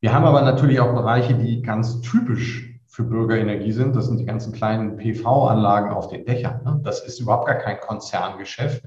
[0.00, 3.96] Wir haben aber natürlich auch Bereiche, die ganz typisch für Bürgerenergie sind.
[3.96, 6.62] Das sind die ganzen kleinen PV-Anlagen auf den Dächern.
[6.64, 6.80] Ne?
[6.84, 8.84] Das ist überhaupt gar kein Konzerngeschäft.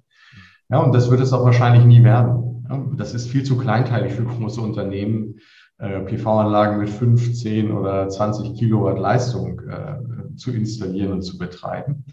[0.70, 2.96] Ja, und das wird es auch wahrscheinlich nie werden.
[2.98, 5.36] Das ist viel zu kleinteilig für große Unternehmen,
[5.78, 9.98] äh, PV-Anlagen mit 15 oder 20 Kilowatt Leistung äh,
[10.38, 12.06] zu installieren und zu betreiben.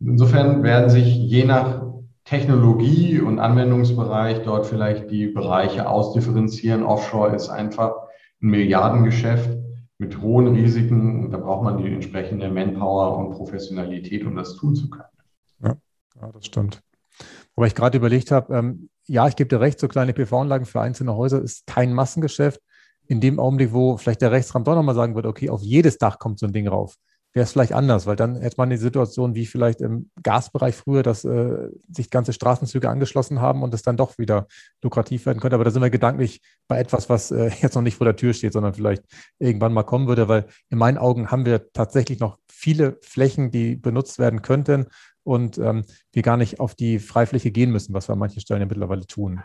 [0.00, 1.82] insofern werden sich je nach
[2.24, 6.82] Technologie und Anwendungsbereich dort vielleicht die Bereiche ausdifferenzieren.
[6.82, 7.92] Offshore ist einfach
[8.42, 9.50] ein Milliardengeschäft
[9.98, 11.24] mit hohen Risiken.
[11.24, 15.04] Und da braucht man die entsprechende Manpower und Professionalität, um das tun zu können.
[15.62, 15.76] Ja,
[16.20, 16.80] ja das stimmt.
[17.54, 20.80] Wobei ich gerade überlegt habe, ähm, ja, ich gebe dir recht, so kleine PV-Anlagen für
[20.80, 22.60] einzelne Häuser ist kein Massengeschäft.
[23.06, 26.18] In dem Augenblick, wo vielleicht der Rechtsrahmen doch nochmal sagen würde, okay, auf jedes Dach
[26.18, 26.96] kommt so ein Ding rauf
[27.34, 31.02] wäre es vielleicht anders, weil dann hätte man die Situation wie vielleicht im Gasbereich früher,
[31.02, 34.46] dass äh, sich ganze Straßenzüge angeschlossen haben und es dann doch wieder
[34.82, 35.56] lukrativ werden könnte.
[35.56, 38.32] Aber da sind wir gedanklich bei etwas, was äh, jetzt noch nicht vor der Tür
[38.32, 39.02] steht, sondern vielleicht
[39.40, 43.74] irgendwann mal kommen würde, weil in meinen Augen haben wir tatsächlich noch viele Flächen, die
[43.74, 44.86] benutzt werden könnten
[45.24, 48.60] und ähm, wir gar nicht auf die Freifläche gehen müssen, was wir an manchen Stellen
[48.60, 49.42] ja mittlerweile tun.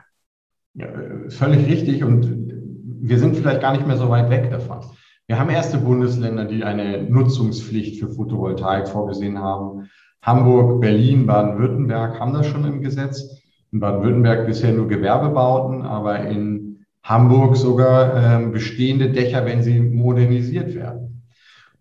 [0.76, 2.54] Ja, äh, völlig richtig und
[3.02, 4.86] wir sind vielleicht gar nicht mehr so weit weg davon.
[5.30, 9.88] Wir haben erste Bundesländer, die eine Nutzungspflicht für Photovoltaik vorgesehen haben.
[10.24, 13.40] Hamburg, Berlin, Baden-Württemberg haben das schon im Gesetz.
[13.72, 20.74] In Baden-Württemberg bisher nur Gewerbebauten, aber in Hamburg sogar äh, bestehende Dächer, wenn sie modernisiert
[20.74, 21.22] werden.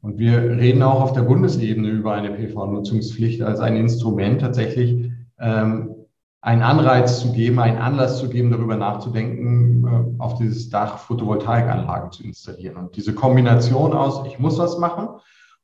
[0.03, 5.95] Und wir reden auch auf der Bundesebene über eine PV-Nutzungspflicht als ein Instrument tatsächlich ähm,
[6.41, 12.13] einen Anreiz zu geben, einen Anlass zu geben, darüber nachzudenken, äh, auf dieses Dach Photovoltaikanlagen
[12.13, 12.77] zu installieren.
[12.77, 15.09] Und diese Kombination aus, ich muss was machen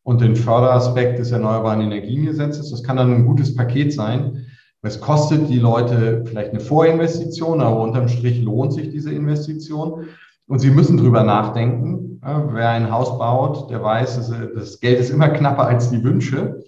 [0.02, 4.46] und den Förderaspekt des Erneuerbaren Energiengesetzes, das kann dann ein gutes Paket sein.
[4.82, 10.06] Es kostet die Leute vielleicht eine Vorinvestition, aber unterm Strich lohnt sich diese Investition.
[10.46, 12.20] Und sie müssen drüber nachdenken.
[12.20, 16.62] Wer ein Haus baut, der weiß, das Geld ist immer knapper als die Wünsche.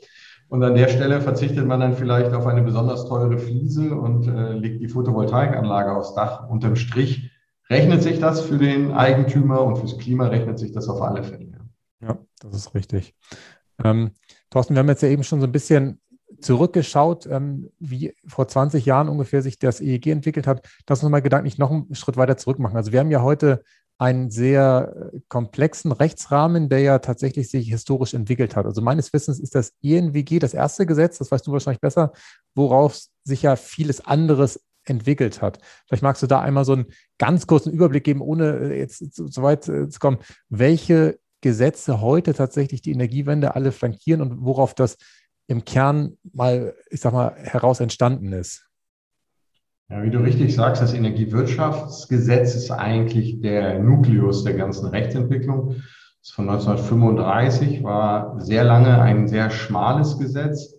[0.48, 4.52] Und an der Stelle verzichtet man dann vielleicht auf eine besonders teure Fliese und äh,
[4.52, 6.48] legt die Photovoltaikanlage aufs Dach.
[6.48, 7.30] Unterm Strich
[7.68, 11.46] rechnet sich das für den Eigentümer und fürs Klima rechnet sich das auf alle Fälle.
[12.00, 13.14] Ja, das ist richtig.
[13.82, 14.12] Ähm,
[14.50, 16.00] Thorsten, wir haben jetzt ja eben schon so ein bisschen
[16.40, 20.68] zurückgeschaut, ähm, wie vor 20 Jahren ungefähr sich das EEG entwickelt hat.
[20.88, 22.76] Lass uns mal gedanklich noch einen Schritt weiter zurück machen.
[22.76, 23.62] Also wir haben ja heute
[23.98, 28.66] einen sehr äh, komplexen Rechtsrahmen, der ja tatsächlich sich historisch entwickelt hat.
[28.66, 32.12] Also meines Wissens ist das ENWG das erste Gesetz, das weißt du wahrscheinlich besser,
[32.54, 35.58] worauf sich ja vieles anderes entwickelt hat.
[35.86, 36.86] Vielleicht magst du da einmal so einen
[37.18, 42.34] ganz kurzen Überblick geben, ohne äh, jetzt so weit äh, zu kommen, welche Gesetze heute
[42.34, 44.96] tatsächlich die Energiewende alle flankieren und worauf das
[45.48, 48.66] im Kern mal, ich sag mal, heraus entstanden ist.
[49.88, 55.68] Ja, wie du richtig sagst, das Energiewirtschaftsgesetz ist eigentlich der Nukleus der ganzen Rechtsentwicklung.
[55.68, 60.74] Das ist von 1935, war sehr lange ein sehr schmales Gesetz.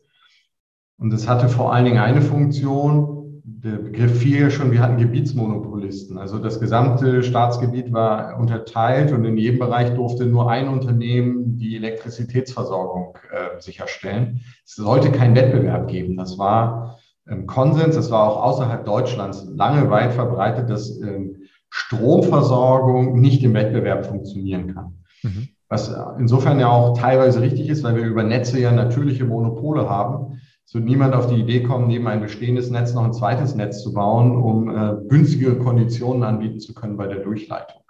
[0.97, 6.17] Und es hatte vor allen Dingen eine Funktion, der Begriff fiel schon, wir hatten Gebietsmonopolisten.
[6.17, 11.77] Also das gesamte Staatsgebiet war unterteilt und in jedem Bereich durfte nur ein Unternehmen die
[11.77, 14.41] Elektrizitätsversorgung äh, sicherstellen.
[14.65, 16.17] Es sollte keinen Wettbewerb geben.
[16.17, 16.99] Das war
[17.45, 21.37] Konsens, das war auch außerhalb Deutschlands lange weit verbreitet, dass ähm,
[21.69, 25.03] Stromversorgung nicht im Wettbewerb funktionieren kann.
[25.23, 25.49] Mhm.
[25.69, 30.39] Was insofern ja auch teilweise richtig ist, weil wir über Netze ja natürliche Monopole haben
[30.67, 33.81] es wird niemand auf die Idee kommen, neben ein bestehendes Netz noch ein zweites Netz
[33.81, 37.81] zu bauen, um äh, günstigere Konditionen anbieten zu können bei der Durchleitung.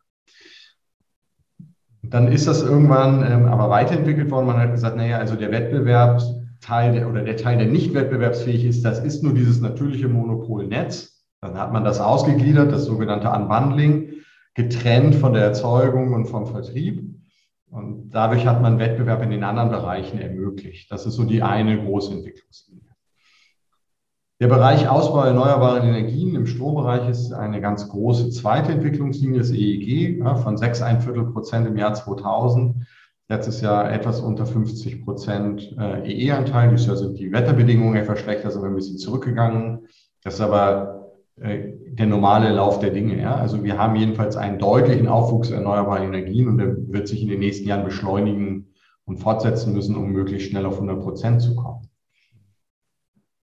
[2.03, 4.45] Dann ist das irgendwann ähm, aber weiterentwickelt worden.
[4.45, 5.51] Man hat gesagt, naja, also der
[6.57, 11.25] Wettbewerbsteil der, oder der Teil, der nicht wettbewerbsfähig ist, das ist nur dieses natürliche Monopolnetz.
[11.41, 14.13] Dann hat man das ausgegliedert, das sogenannte Unbundling,
[14.55, 17.03] getrennt von der Erzeugung und vom Vertrieb.
[17.69, 20.91] Und dadurch hat man Wettbewerb in den anderen Bereichen ermöglicht.
[20.91, 22.83] Das ist so die eine große Entwicklungslinie.
[24.39, 30.23] Der Bereich Ausbau erneuerbarer Energien im Strombereich ist eine ganz große zweite Entwicklungslinie, das EEG,
[30.43, 32.87] von 6,1 Prozent im Jahr 2000.
[33.29, 36.69] Letztes Jahr etwas unter 50 Prozent äh, EE-Anteil.
[36.69, 39.87] Dieses Jahr sind die Wetterbedingungen etwas schlechter, sind wir ein bisschen zurückgegangen.
[40.23, 41.11] Das ist aber
[41.41, 43.21] äh, der normale Lauf der Dinge.
[43.21, 43.35] Ja?
[43.35, 47.39] Also wir haben jedenfalls einen deutlichen Aufwuchs erneuerbarer Energien und der wird sich in den
[47.39, 48.73] nächsten Jahren beschleunigen
[49.05, 51.89] und fortsetzen müssen, um möglichst schnell auf 100 Prozent zu kommen.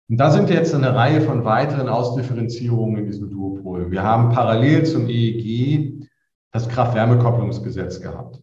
[0.08, 3.90] Und da sind jetzt eine Reihe von weiteren Ausdifferenzierungen in diesem Duopol.
[3.90, 6.08] Wir haben parallel zum EEG
[6.52, 8.42] das Kraft-Wärme-Kopplungsgesetz gehabt.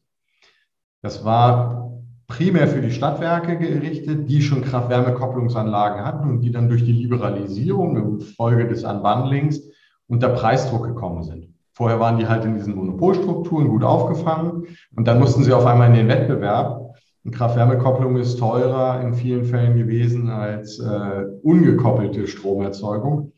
[1.02, 1.92] Das war
[2.28, 7.98] primär für die Stadtwerke gerichtet, die schon Kraft-Wärme-Kopplungsanlagen hatten und die dann durch die Liberalisierung
[7.98, 9.62] im Folge des Unbundlings
[10.08, 11.50] unter Preisdruck gekommen sind.
[11.74, 15.90] Vorher waren die halt in diesen Monopolstrukturen gut aufgefangen und dann mussten sie auf einmal
[15.90, 16.96] in den Wettbewerb.
[17.30, 23.32] Kraft-Wärme-Kopplung ist teurer in vielen Fällen gewesen als äh, ungekoppelte Stromerzeugung.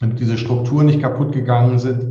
[0.00, 2.09] Und diese Strukturen nicht kaputt gegangen sind,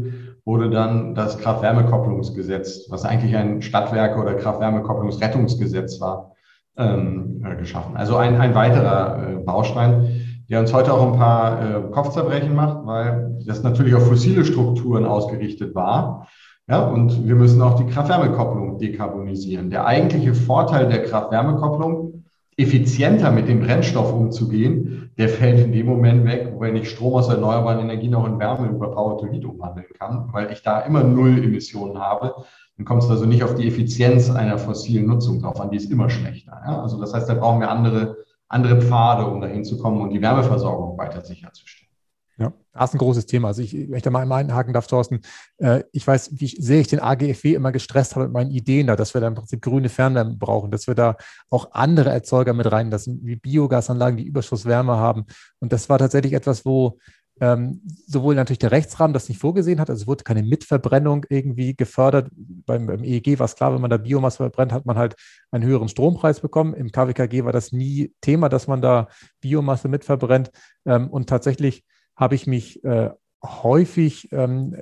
[0.50, 6.32] wurde dann das Kraft-Wärme-Kopplungsgesetz, was eigentlich ein Stadtwerke- oder Kraft-Wärme-Kopplungsrettungsgesetz war,
[6.76, 7.96] ähm, äh, geschaffen.
[7.96, 10.10] Also ein, ein weiterer äh, Baustein,
[10.50, 15.06] der uns heute auch ein paar äh, Kopfzerbrechen macht, weil das natürlich auf fossile Strukturen
[15.06, 16.28] ausgerichtet war.
[16.68, 19.70] Ja, und wir müssen auch die Kraft-Wärme-Kopplung dekarbonisieren.
[19.70, 22.24] Der eigentliche Vorteil der Kraft-Wärme-Kopplung,
[22.58, 27.28] effizienter mit dem Brennstoff umzugehen, der fällt in dem Moment weg, wenn ich Strom aus
[27.28, 31.04] erneuerbaren Energien auch in Wärme über Power to Heat umwandeln kann, weil ich da immer
[31.04, 32.34] null Emissionen habe.
[32.78, 35.92] Dann kommt es also nicht auf die Effizienz einer fossilen Nutzung drauf an, die ist
[35.92, 36.62] immer schlechter.
[36.66, 36.82] Ja?
[36.82, 38.16] Also das heißt, da brauchen wir andere,
[38.48, 41.89] andere Pfade, um dahin zu kommen und die Wärmeversorgung weiter sicherzustellen.
[42.40, 43.50] Ja, das ist ein großes Thema.
[43.50, 45.20] Also ich, wenn ich da mal einhaken darf, Thorsten,
[45.58, 48.96] äh, ich weiß, wie sehr ich den AGFW immer gestresst habe mit meinen Ideen da,
[48.96, 51.18] dass wir da im Prinzip grüne Fernwärme brauchen, dass wir da
[51.50, 55.26] auch andere Erzeuger mit reinlassen, wie Biogasanlagen, die Überschusswärme haben.
[55.60, 56.98] Und das war tatsächlich etwas, wo
[57.42, 61.76] ähm, sowohl natürlich der Rechtsrahmen das nicht vorgesehen hat, also es wurde keine Mitverbrennung irgendwie
[61.76, 62.30] gefördert.
[62.36, 65.16] Beim, beim EEG war es klar, wenn man da Biomasse verbrennt, hat man halt
[65.52, 66.74] einen höheren Strompreis bekommen.
[66.74, 69.08] Im KWKG war das nie Thema, dass man da
[69.42, 70.52] Biomasse mitverbrennt.
[70.86, 71.84] Ähm, und tatsächlich
[72.20, 73.10] habe ich mich äh,
[73.44, 74.76] häufig ähm,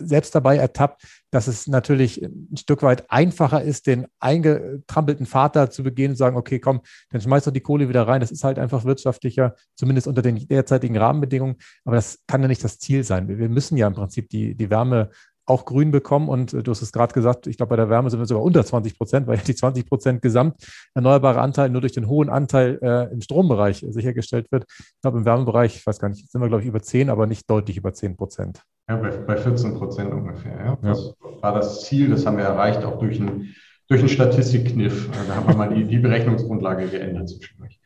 [0.00, 5.82] selbst dabei ertappt, dass es natürlich ein Stück weit einfacher ist, den eingetrampelten Vater zu
[5.82, 8.20] begehen und sagen, okay, komm, dann schmeiß doch die Kohle wieder rein.
[8.20, 11.56] Das ist halt einfach wirtschaftlicher, zumindest unter den derzeitigen Rahmenbedingungen.
[11.84, 13.28] Aber das kann ja nicht das Ziel sein.
[13.28, 15.10] Wir, müssen ja im Prinzip die, die Wärme
[15.46, 16.28] auch grün bekommen.
[16.28, 18.42] Und äh, du hast es gerade gesagt, ich glaube, bei der Wärme sind wir sogar
[18.42, 20.56] unter 20 Prozent, weil die 20 Prozent Gesamt
[20.94, 24.64] erneuerbare Anteil nur durch den hohen Anteil äh, im Strombereich sichergestellt wird.
[24.68, 27.26] Ich glaube, im Wärmebereich, ich weiß gar nicht, sind wir, glaube ich, über 10, aber
[27.26, 28.62] nicht deutlich über 10 Prozent.
[28.88, 30.56] Ja, bei, bei 14 Prozent ungefähr.
[30.56, 30.78] Ja.
[30.82, 31.42] Das ja.
[31.42, 33.54] war das Ziel, das haben wir erreicht, auch durch einen,
[33.88, 35.08] durch einen Statistikkniff.
[35.08, 37.80] Äh, da haben wir mal die, die Berechnungsgrundlage geändert zwischendurch.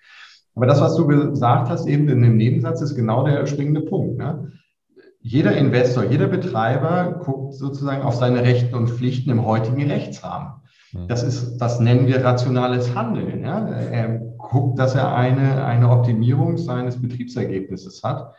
[0.55, 4.19] Aber das, was du gesagt hast, eben in dem Nebensatz, ist genau der springende Punkt.
[4.19, 4.51] Ne?
[5.29, 10.53] Jeder Investor, jeder Betreiber guckt sozusagen auf seine Rechten und Pflichten im heutigen Rechtsrahmen.
[10.93, 11.07] Mhm.
[11.07, 13.43] Das ist, das nennen wir rationales Handeln.
[13.43, 13.69] Ja?
[13.69, 18.35] Er guckt, dass er eine, eine Optimierung seines Betriebsergebnisses hat.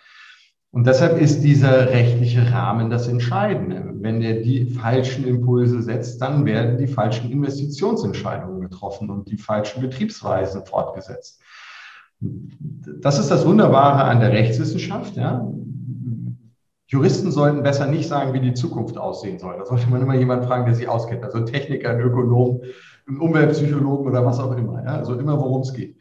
[0.71, 3.91] Und deshalb ist dieser rechtliche Rahmen das Entscheidende.
[4.01, 9.81] Wenn er die falschen Impulse setzt, dann werden die falschen Investitionsentscheidungen getroffen und die falschen
[9.81, 11.39] Betriebsweisen fortgesetzt.
[12.19, 15.15] Das ist das Wunderbare an der Rechtswissenschaft.
[15.15, 15.47] Ja.
[16.89, 19.55] Juristen sollten besser nicht sagen, wie die Zukunft aussehen soll.
[19.59, 21.23] Da sollte man immer jemanden fragen, der sich auskennt.
[21.23, 22.61] Also ein Techniker, ein Ökonom,
[23.07, 24.83] ein Umweltpsychologen oder was auch immer.
[24.83, 24.95] Ja.
[24.95, 25.97] Also immer, worum es geht.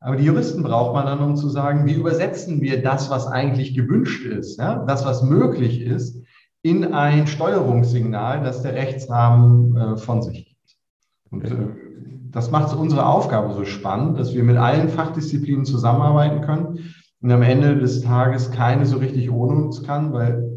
[0.00, 3.74] Aber die Juristen braucht man dann, um zu sagen, wie übersetzen wir das, was eigentlich
[3.74, 6.18] gewünscht ist, ja, das, was möglich ist,
[6.62, 10.78] in ein Steuerungssignal, das der Rechtsrahmen äh, von sich gibt.
[11.30, 11.54] Und äh,
[12.30, 17.42] das macht unsere Aufgabe so spannend, dass wir mit allen Fachdisziplinen zusammenarbeiten können und am
[17.42, 20.50] Ende des Tages keine so richtig ohne uns kann, weil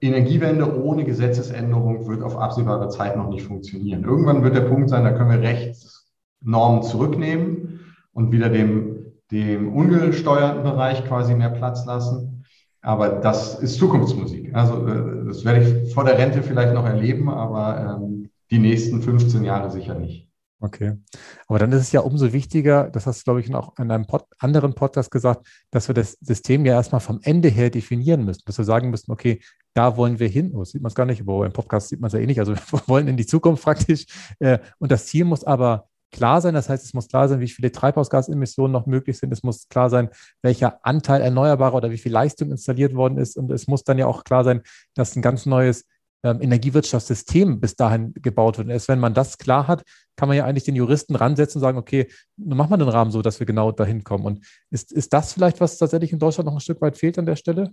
[0.00, 4.04] Energiewende ohne Gesetzesänderung wird auf absehbare Zeit noch nicht funktionieren.
[4.04, 7.80] Irgendwann wird der Punkt sein, da können wir Rechtsnormen zurücknehmen
[8.14, 12.44] und wieder dem, dem ungesteuerten Bereich quasi mehr Platz lassen.
[12.80, 14.54] Aber das ist Zukunftsmusik.
[14.54, 19.02] Also äh, das werde ich vor der Rente vielleicht noch erleben, aber ähm, die nächsten
[19.02, 20.29] 15 Jahre sicher nicht.
[20.62, 20.98] Okay.
[21.46, 24.06] Aber dann ist es ja umso wichtiger, das hast du, glaube ich, auch in einem
[24.06, 28.42] Pod anderen Podcast gesagt, dass wir das System ja erstmal vom Ende her definieren müssen,
[28.44, 29.40] dass wir sagen müssen, okay,
[29.72, 30.52] da wollen wir hin.
[30.54, 32.40] Oh, sieht man es gar nicht, aber im Podcast sieht man es ja eh nicht.
[32.40, 34.04] Also wir wollen in die Zukunft praktisch.
[34.38, 36.52] Äh, und das Ziel muss aber klar sein.
[36.52, 39.32] Das heißt, es muss klar sein, wie viele Treibhausgasemissionen noch möglich sind.
[39.32, 40.10] Es muss klar sein,
[40.42, 43.38] welcher Anteil erneuerbarer oder wie viel Leistung installiert worden ist.
[43.38, 44.60] Und es muss dann ja auch klar sein,
[44.94, 45.86] dass ein ganz neues
[46.22, 48.66] ähm, Energiewirtschaftssystem bis dahin gebaut wird.
[48.66, 49.84] Und erst wenn man das klar hat,
[50.16, 53.10] kann man ja eigentlich den Juristen ransetzen und sagen, okay, nun machen wir den Rahmen
[53.10, 54.24] so, dass wir genau dahin kommen.
[54.24, 57.26] Und ist, ist das vielleicht, was tatsächlich in Deutschland noch ein Stück weit fehlt an
[57.26, 57.70] der Stelle?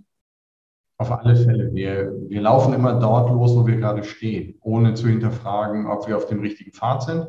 [0.96, 1.72] Auf alle Fälle.
[1.74, 6.16] Wir, wir laufen immer dort los, wo wir gerade stehen, ohne zu hinterfragen, ob wir
[6.16, 7.26] auf dem richtigen Pfad sind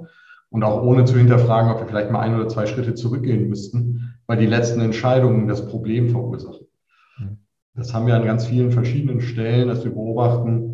[0.50, 4.16] und auch ohne zu hinterfragen, ob wir vielleicht mal ein oder zwei Schritte zurückgehen müssten,
[4.26, 6.66] weil die letzten Entscheidungen das Problem verursachen.
[7.18, 7.38] Hm.
[7.76, 10.69] Das haben wir an ganz vielen verschiedenen Stellen, dass wir beobachten,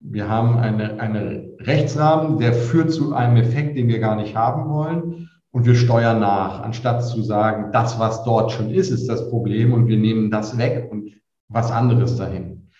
[0.00, 4.68] wir haben einen eine Rechtsrahmen, der führt zu einem Effekt, den wir gar nicht haben
[4.70, 5.28] wollen.
[5.52, 9.72] Und wir steuern nach, anstatt zu sagen, das, was dort schon ist, ist das Problem
[9.72, 11.10] und wir nehmen das weg und
[11.48, 12.70] was anderes dahin.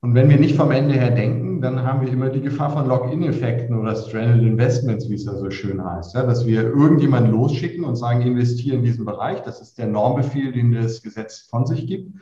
[0.00, 2.86] Und wenn wir nicht vom Ende her denken, dann haben wir immer die Gefahr von
[2.86, 6.14] Lock-in-Effekten oder Stranded Investments, wie es ja so schön heißt.
[6.14, 9.42] Ja, dass wir irgendjemanden losschicken und sagen, investiere in diesen Bereich.
[9.42, 12.12] Das ist der Normbefehl, den das Gesetz von sich gibt.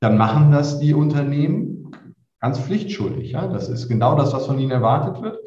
[0.00, 1.81] Dann machen das die Unternehmen
[2.42, 3.32] ganz pflichtschuldig.
[3.32, 5.38] Ja, das ist genau das, was von ihnen erwartet wird.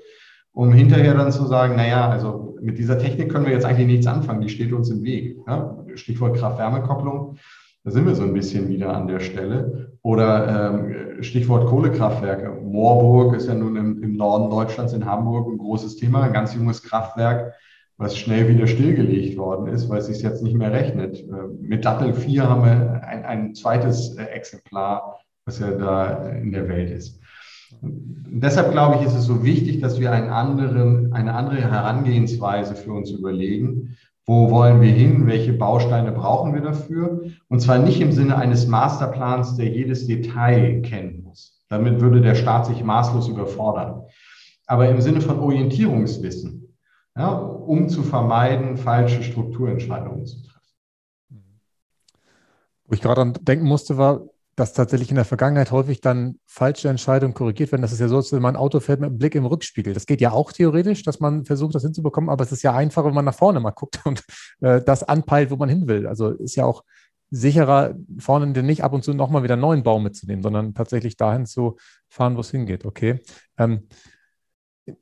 [0.51, 4.07] Um hinterher dann zu sagen, naja, also mit dieser Technik können wir jetzt eigentlich nichts
[4.07, 5.37] anfangen, die steht uns im Weg.
[5.45, 7.37] Ja, Stichwort Kraft-Wärme-Kopplung
[7.85, 9.91] da sind wir so ein bisschen wieder an der Stelle.
[10.01, 12.59] Oder ähm, Stichwort Kohlekraftwerke.
[12.63, 16.55] Moorburg ist ja nun im, im, Norden Deutschlands in Hamburg ein großes Thema, ein ganz
[16.55, 17.53] junges Kraftwerk,
[17.97, 21.19] was schnell wieder stillgelegt worden ist, weil es sich jetzt nicht mehr rechnet.
[21.19, 26.51] Äh, mit Dattel 4 haben wir ein, ein zweites äh, Exemplar, was ja da in
[26.51, 27.19] der Welt ist.
[27.81, 32.75] Und deshalb glaube ich, ist es so wichtig, dass wir einen anderen, eine andere Herangehensweise
[32.75, 33.95] für uns überlegen
[34.27, 35.27] wo wollen wir hin?
[35.27, 37.25] Welche Bausteine brauchen wir dafür?
[37.47, 41.63] Und zwar nicht im Sinne eines Masterplans, der jedes Detail kennen muss.
[41.69, 44.03] Damit würde der Staat sich maßlos überfordern.
[44.65, 46.75] Aber im Sinne von Orientierungswissen,
[47.15, 51.59] ja, um zu vermeiden, falsche Strukturentscheidungen zu treffen.
[52.87, 54.21] Wo ich gerade denken musste, war,
[54.55, 57.81] dass tatsächlich in der Vergangenheit häufig dann falsche Entscheidungen korrigiert werden.
[57.81, 59.93] Das ist ja so, als wenn man ein Auto fährt mit einem Blick im Rückspiegel.
[59.93, 63.07] Das geht ja auch theoretisch, dass man versucht, das hinzubekommen, aber es ist ja einfacher,
[63.07, 64.23] wenn man nach vorne mal guckt und
[64.61, 66.07] äh, das anpeilt, wo man hin will.
[66.07, 66.83] Also ist ja auch
[67.31, 71.17] sicherer, vorne denn nicht ab und zu nochmal wieder einen neuen Baum mitzunehmen, sondern tatsächlich
[71.17, 72.85] dahin zu fahren, wo es hingeht.
[72.85, 73.19] Okay.
[73.57, 73.87] Ähm,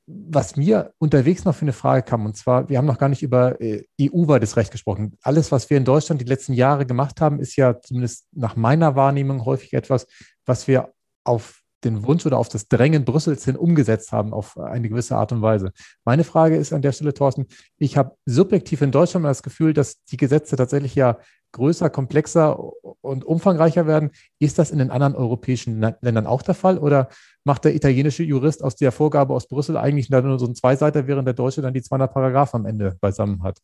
[0.06, 3.22] was mir unterwegs noch für eine Frage kam, und zwar, wir haben noch gar nicht
[3.22, 5.16] über äh, EU-weites Recht gesprochen.
[5.22, 8.96] Alles, was wir in Deutschland die letzten Jahre gemacht haben, ist ja zumindest nach meiner
[8.96, 10.06] Wahrnehmung häufig etwas,
[10.46, 10.92] was wir
[11.24, 15.32] auf den Wunsch oder auf das Drängen Brüssels hin umgesetzt haben auf eine gewisse Art
[15.32, 15.72] und Weise.
[16.04, 20.02] Meine Frage ist an der Stelle, Thorsten, ich habe subjektiv in Deutschland das Gefühl, dass
[20.04, 21.18] die Gesetze tatsächlich ja
[21.54, 22.58] größer, komplexer
[23.00, 24.10] und umfangreicher werden.
[24.38, 27.08] Ist das in den anderen europäischen Ländern auch der Fall oder
[27.44, 31.26] macht der italienische Jurist aus der Vorgabe aus Brüssel eigentlich nur so ein Zweiseiter, während
[31.26, 33.58] der Deutsche dann die 200 Paragraphen am Ende beisammen hat?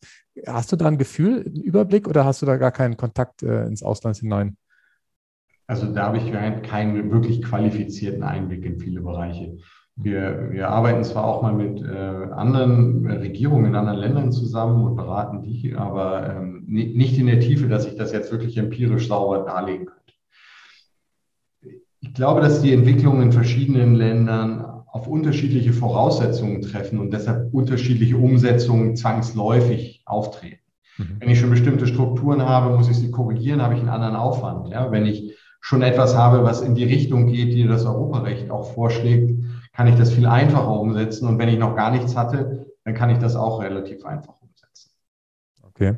[0.47, 3.65] Hast du da ein Gefühl, einen Überblick oder hast du da gar keinen Kontakt äh,
[3.65, 4.57] ins Ausland hinein?
[5.67, 6.31] Also da habe ich
[6.63, 9.57] keinen wirklich qualifizierten Einblick in viele Bereiche.
[10.03, 14.95] Wir, wir arbeiten zwar auch mal mit äh, anderen Regierungen in anderen Ländern zusammen und
[14.95, 19.45] beraten die, aber ähm, nicht in der Tiefe, dass ich das jetzt wirklich empirisch sauber
[19.45, 20.01] darlegen könnte.
[21.99, 28.17] Ich glaube, dass die Entwicklungen in verschiedenen Ländern auf unterschiedliche Voraussetzungen treffen und deshalb unterschiedliche
[28.17, 30.59] Umsetzungen zwangsläufig auftreten.
[30.97, 31.17] Mhm.
[31.19, 34.67] Wenn ich schon bestimmte Strukturen habe, muss ich sie korrigieren, habe ich einen anderen Aufwand.
[34.69, 34.91] Ja?
[34.91, 39.31] Wenn ich schon etwas habe, was in die Richtung geht, die das Europarecht auch vorschlägt,
[39.73, 41.27] kann ich das viel einfacher umsetzen.
[41.27, 44.91] Und wenn ich noch gar nichts hatte, dann kann ich das auch relativ einfach umsetzen.
[45.63, 45.97] Okay.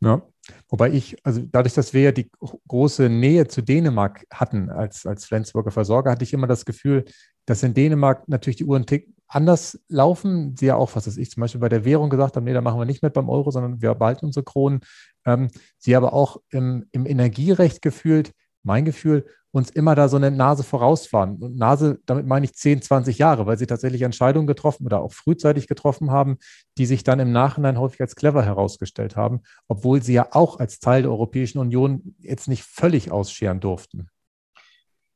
[0.00, 0.22] Ja.
[0.68, 2.30] Wobei ich, also dadurch, dass wir ja die
[2.68, 7.04] große Nähe zu Dänemark hatten als, als Flensburger Versorger, hatte ich immer das Gefühl,
[7.46, 8.84] dass in Dänemark natürlich die Uhren
[9.26, 10.56] anders laufen.
[10.56, 12.60] Sie ja auch, was weiß ich, zum Beispiel bei der Währung gesagt haben, nee, da
[12.60, 14.80] machen wir nicht mit beim Euro, sondern wir behalten unsere Kronen.
[15.24, 15.48] Ähm,
[15.78, 18.32] sie aber auch im, im Energierecht gefühlt,
[18.62, 21.36] mein Gefühl, uns immer da so eine Nase vorausfahren.
[21.36, 25.12] Und Nase, damit meine ich 10, 20 Jahre, weil sie tatsächlich Entscheidungen getroffen oder auch
[25.12, 26.38] frühzeitig getroffen haben,
[26.78, 30.78] die sich dann im Nachhinein häufig als clever herausgestellt haben, obwohl sie ja auch als
[30.78, 34.08] Teil der Europäischen Union jetzt nicht völlig ausscheren durften.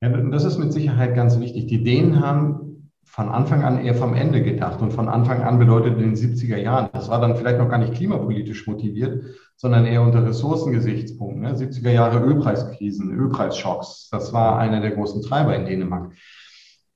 [0.02, 1.66] Ja, das ist mit Sicherheit ganz wichtig.
[1.66, 2.73] Die Dänen haben
[3.14, 4.82] von Anfang an eher vom Ende gedacht.
[4.82, 7.78] Und von Anfang an bedeutet in den 70er Jahren, das war dann vielleicht noch gar
[7.78, 9.22] nicht klimapolitisch motiviert,
[9.54, 11.42] sondern eher unter Ressourcengesichtspunkten.
[11.42, 11.54] Ne?
[11.54, 16.12] 70er Jahre Ölpreiskrisen, Ölpreisschocks, das war einer der großen Treiber in Dänemark.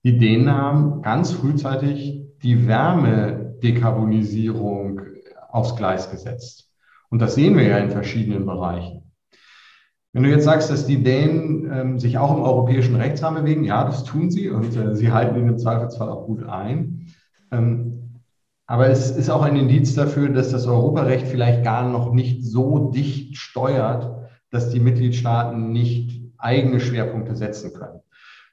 [0.03, 5.03] Die Dänen haben ganz frühzeitig die Wärmedekarbonisierung
[5.51, 6.69] aufs Gleis gesetzt.
[7.11, 9.08] Und das sehen wir ja in verschiedenen Bereichen.
[10.13, 13.85] Wenn du jetzt sagst, dass die Dänen ähm, sich auch im europäischen Rechtsrahmen bewegen, ja,
[13.85, 17.07] das tun sie und äh, sie halten ihn im Zweifelsfall auch gut ein.
[17.53, 18.23] Ähm,
[18.67, 22.91] aber es ist auch ein Indiz dafür, dass das Europarecht vielleicht gar noch nicht so
[22.91, 28.01] dicht steuert, dass die Mitgliedstaaten nicht eigene Schwerpunkte setzen können.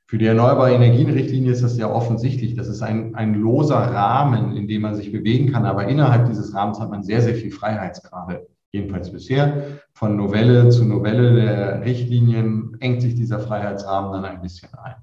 [0.07, 2.55] Für die erneuerbare Energienrichtlinie ist das ja offensichtlich.
[2.55, 5.65] Das ist ein, ein loser Rahmen, in dem man sich bewegen kann.
[5.65, 8.45] Aber innerhalb dieses Rahmens hat man sehr, sehr viel Freiheitsgrade
[8.75, 14.69] jedenfalls bisher, von Novelle zu Novelle der Richtlinien engt sich dieser Freiheitsrahmen dann ein bisschen
[14.75, 14.95] ein.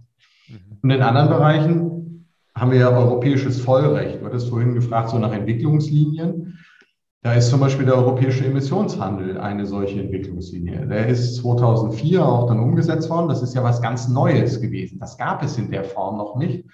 [0.48, 0.78] Mhm.
[0.82, 4.20] Und in anderen Bereichen haben wir ja europäisches Vollrecht.
[4.20, 6.58] Du hattest vorhin gefragt, so nach Entwicklungslinien.
[7.22, 10.86] Da ist zum Beispiel der europäische Emissionshandel eine solche Entwicklungslinie.
[10.86, 13.28] Der ist 2004 auch dann umgesetzt worden.
[13.28, 14.98] Das ist ja was ganz Neues gewesen.
[14.98, 16.64] Das gab es in der Form noch nicht.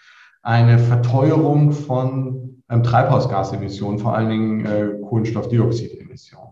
[0.42, 6.47] Eine Verteuerung von ähm, Treibhausgasemissionen, vor allen Dingen äh, Kohlenstoffdioxidemissionen.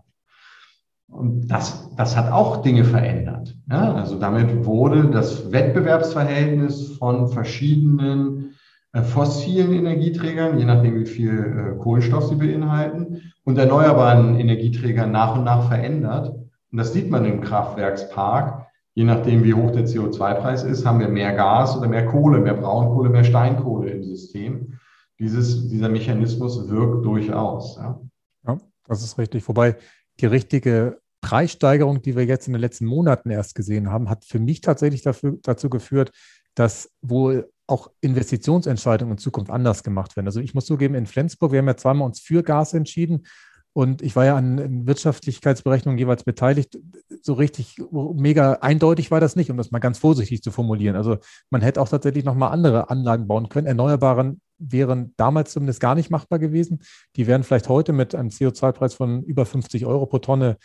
[1.17, 3.55] Und das, das hat auch Dinge verändert.
[3.71, 8.53] Ja, also damit wurde das Wettbewerbsverhältnis von verschiedenen
[8.93, 15.35] äh, fossilen Energieträgern, je nachdem wie viel äh, Kohlenstoff sie beinhalten, und erneuerbaren Energieträgern nach
[15.35, 16.35] und nach verändert.
[16.71, 18.67] Und das sieht man im Kraftwerkspark.
[18.93, 22.53] Je nachdem, wie hoch der CO2-Preis ist, haben wir mehr Gas oder mehr Kohle, mehr
[22.53, 24.77] Braunkohle, mehr Steinkohle im System.
[25.17, 27.77] Dieses, dieser Mechanismus wirkt durchaus.
[27.77, 27.99] Ja.
[28.45, 29.47] ja, das ist richtig.
[29.47, 29.77] Wobei
[30.19, 34.39] die richtige Preissteigerung, die wir jetzt in den letzten Monaten erst gesehen haben, hat für
[34.39, 36.11] mich tatsächlich dafür, dazu geführt,
[36.55, 40.27] dass wohl auch Investitionsentscheidungen in Zukunft anders gemacht werden.
[40.27, 43.25] Also ich muss zugeben, in Flensburg, wir haben ja zweimal uns für Gas entschieden
[43.73, 46.79] und ich war ja an Wirtschaftlichkeitsberechnungen jeweils beteiligt.
[47.21, 50.95] So richtig mega eindeutig war das nicht, um das mal ganz vorsichtig zu formulieren.
[50.95, 51.17] Also
[51.49, 53.67] man hätte auch tatsächlich nochmal andere Anlagen bauen können.
[53.67, 56.79] Erneuerbaren wären damals zumindest gar nicht machbar gewesen.
[57.17, 60.57] Die wären vielleicht heute mit einem CO2-Preis von über 50 Euro pro Tonne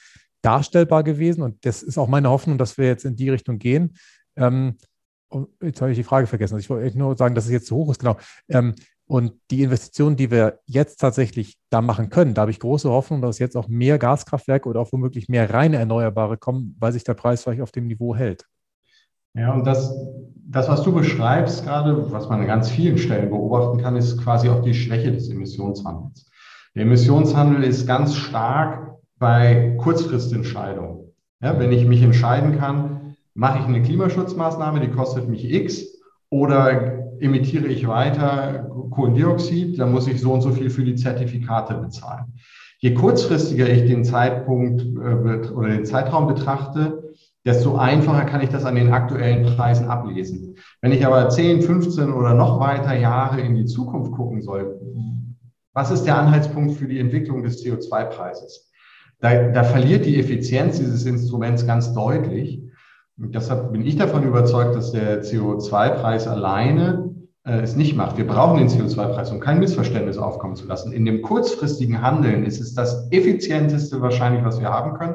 [0.42, 1.42] darstellbar gewesen.
[1.42, 3.94] Und das ist auch meine Hoffnung, dass wir jetzt in die Richtung gehen.
[4.36, 4.76] Ähm,
[5.62, 6.54] jetzt habe ich die Frage vergessen.
[6.54, 8.00] Also ich wollte nur sagen, dass es jetzt zu hoch ist.
[8.00, 8.16] Genau.
[8.48, 8.74] Ähm,
[9.06, 13.20] und die Investitionen, die wir jetzt tatsächlich da machen können, da habe ich große Hoffnung,
[13.20, 17.14] dass jetzt auch mehr Gaskraftwerke oder auch womöglich mehr reine Erneuerbare kommen, weil sich der
[17.14, 18.46] Preis vielleicht auf dem Niveau hält.
[19.34, 19.94] Ja, und das,
[20.34, 24.48] das, was du beschreibst gerade, was man an ganz vielen Stellen beobachten kann, ist quasi
[24.48, 26.26] auch die Schwäche des Emissionshandels.
[26.74, 28.91] Der Emissionshandel ist ganz stark
[29.22, 31.12] bei Kurzfristentscheidungen.
[31.40, 35.86] Ja, wenn ich mich entscheiden kann, mache ich eine Klimaschutzmaßnahme, die kostet mich X,
[36.28, 41.74] oder emittiere ich weiter Kohlendioxid, dann muss ich so und so viel für die Zertifikate
[41.74, 42.32] bezahlen.
[42.78, 47.14] Je kurzfristiger ich den Zeitpunkt äh, oder den Zeitraum betrachte,
[47.44, 50.56] desto einfacher kann ich das an den aktuellen Preisen ablesen.
[50.80, 54.80] Wenn ich aber 10, 15 oder noch weiter Jahre in die Zukunft gucken soll,
[55.74, 58.71] was ist der Anhaltspunkt für die Entwicklung des CO2-Preises?
[59.22, 62.60] Da, da verliert die Effizienz dieses Instruments ganz deutlich.
[63.16, 67.14] Und deshalb bin ich davon überzeugt, dass der CO2-Preis alleine
[67.44, 68.18] äh, es nicht macht.
[68.18, 70.92] Wir brauchen den CO2-Preis, um kein Missverständnis aufkommen zu lassen.
[70.92, 75.14] In dem kurzfristigen Handeln ist es das effizienteste wahrscheinlich, was wir haben können.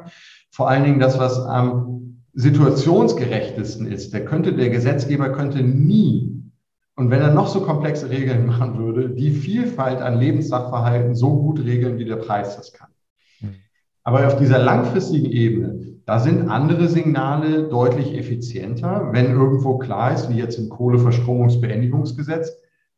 [0.51, 4.13] Vor allen Dingen das, was am situationsgerechtesten ist.
[4.13, 6.37] Der könnte, der Gesetzgeber könnte nie
[6.95, 11.59] und wenn er noch so komplexe Regeln machen würde, die Vielfalt an Lebenssachverhalten so gut
[11.59, 12.87] regeln, wie der Preis das kann.
[14.07, 20.29] Aber auf dieser langfristigen Ebene da sind andere Signale deutlich effizienter, wenn irgendwo klar ist,
[20.29, 22.53] wie jetzt im Kohleverstromungsbeendigungsgesetz,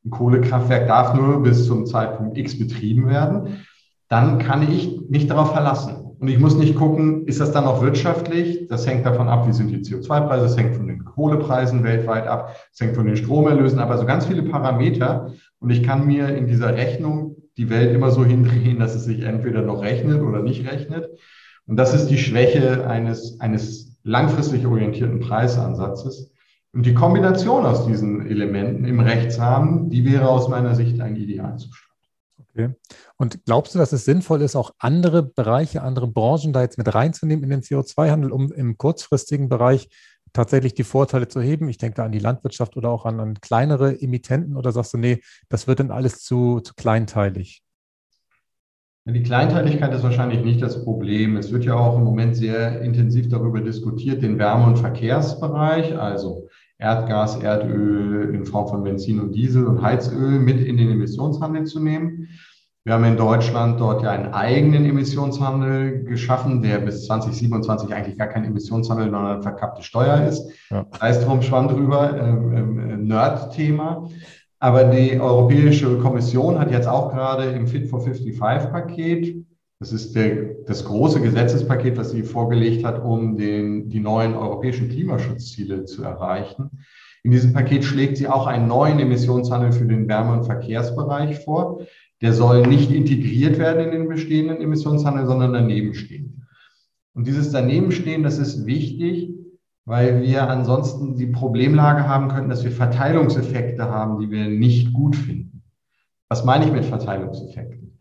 [0.06, 3.66] ein Kohlekraftwerk darf nur bis zum Zeitpunkt X betrieben werden,
[4.10, 5.96] dann kann ich mich darauf verlassen.
[6.20, 8.68] Und ich muss nicht gucken, ist das dann auch wirtschaftlich?
[8.68, 12.56] Das hängt davon ab, wie sind die CO2-Preise, es hängt von den Kohlepreisen weltweit ab,
[12.72, 15.34] es hängt von den Stromerlösen ab, also ganz viele Parameter.
[15.60, 17.29] Und ich kann mir in dieser Rechnung
[17.60, 21.20] die Welt immer so hindrehen, dass es sich entweder noch rechnet oder nicht rechnet.
[21.68, 26.32] Und das ist die Schwäche eines, eines langfristig orientierten Preisansatzes.
[26.72, 31.90] Und die Kombination aus diesen Elementen im Rechtsrahmen, die wäre aus meiner Sicht ein Idealzustand.
[32.50, 32.70] Okay.
[33.18, 36.94] Und glaubst du, dass es sinnvoll ist, auch andere Bereiche, andere Branchen da jetzt mit
[36.96, 39.90] reinzunehmen in den CO2-Handel, um im kurzfristigen Bereich
[40.34, 41.70] tatsächlich die Vorteile zu heben?
[41.70, 44.98] Ich denke da an die Landwirtschaft oder auch an, an kleinere Emittenten oder sagst du,
[44.98, 47.64] nee, das wird dann alles zu, zu kleinteilig?
[49.06, 51.38] Die Kleinteiligkeit ist wahrscheinlich nicht das Problem.
[51.38, 56.48] Es wird ja auch im Moment sehr intensiv darüber diskutiert, den Wärme- und Verkehrsbereich, also
[56.78, 61.80] Erdgas, Erdöl in Form von Benzin und Diesel und Heizöl mit in den Emissionshandel zu
[61.80, 62.30] nehmen.
[62.90, 68.26] Wir haben in Deutschland dort ja einen eigenen Emissionshandel geschaffen, der bis 2027 eigentlich gar
[68.26, 70.50] kein Emissionshandel, sondern eine verkappte Steuer ist.
[70.72, 70.88] Ja.
[71.00, 74.10] Heißt drum, schwamm drüber, äh, äh, Nerd-Thema.
[74.58, 79.46] Aber die Europäische Kommission hat jetzt auch gerade im Fit for 55-Paket
[79.80, 84.90] das ist der, das große Gesetzespaket, was sie vorgelegt hat, um den, die neuen europäischen
[84.90, 86.70] Klimaschutzziele zu erreichen.
[87.24, 91.82] In diesem Paket schlägt sie auch einen neuen Emissionshandel für den Wärme- und Verkehrsbereich vor.
[92.22, 96.48] Der soll nicht integriert werden in den bestehenden Emissionshandel, sondern daneben stehen.
[97.14, 99.34] Und dieses Danebenstehen, das ist wichtig,
[99.86, 105.16] weil wir ansonsten die Problemlage haben könnten, dass wir Verteilungseffekte haben, die wir nicht gut
[105.16, 105.64] finden.
[106.30, 107.98] Was meine ich mit Verteilungseffekten?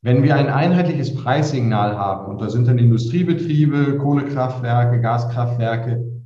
[0.00, 6.22] Wenn wir ein einheitliches Preissignal haben, und da sind dann Industriebetriebe, Kohlekraftwerke, Gaskraftwerke,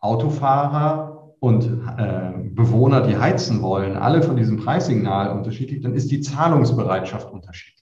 [0.00, 6.20] Autofahrer und äh, Bewohner, die heizen wollen, alle von diesem Preissignal unterschiedlich, dann ist die
[6.20, 7.80] Zahlungsbereitschaft unterschiedlich.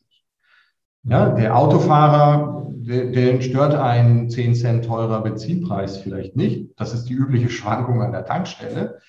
[1.04, 6.70] Ja, der Autofahrer, den stört ein 10 Cent teurer Benzinpreis vielleicht nicht.
[6.76, 9.00] Das ist die übliche Schwankung an der Tankstelle.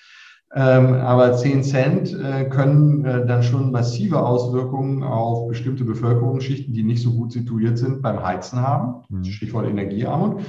[0.52, 6.82] Ähm, aber 10 Cent äh, können äh, dann schon massive Auswirkungen auf bestimmte Bevölkerungsschichten, die
[6.82, 9.04] nicht so gut situiert sind, beim Heizen haben.
[9.08, 9.24] Mhm.
[9.24, 10.42] Stichwort Energiearmut.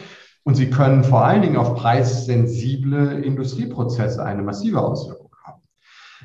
[0.44, 5.62] Und sie können vor allen Dingen auf preissensible Industrieprozesse eine massive Auswirkung haben.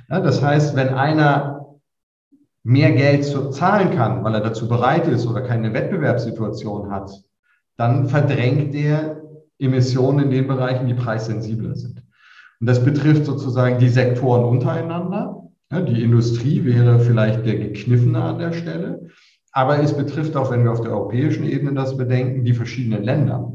[0.08, 1.76] Ja, das heißt, wenn einer
[2.62, 7.12] mehr Geld zahlen kann, weil er dazu bereit ist oder keine Wettbewerbssituation hat,
[7.76, 9.22] dann verdrängt er
[9.58, 12.02] Emissionen in den Bereichen, die preissensibler sind.
[12.60, 15.42] Und das betrifft sozusagen die Sektoren untereinander.
[15.70, 19.08] Ja, die Industrie wäre vielleicht der gekniffene an der Stelle.
[19.52, 23.45] Aber es betrifft auch, wenn wir auf der europäischen Ebene das bedenken, die verschiedenen Länder.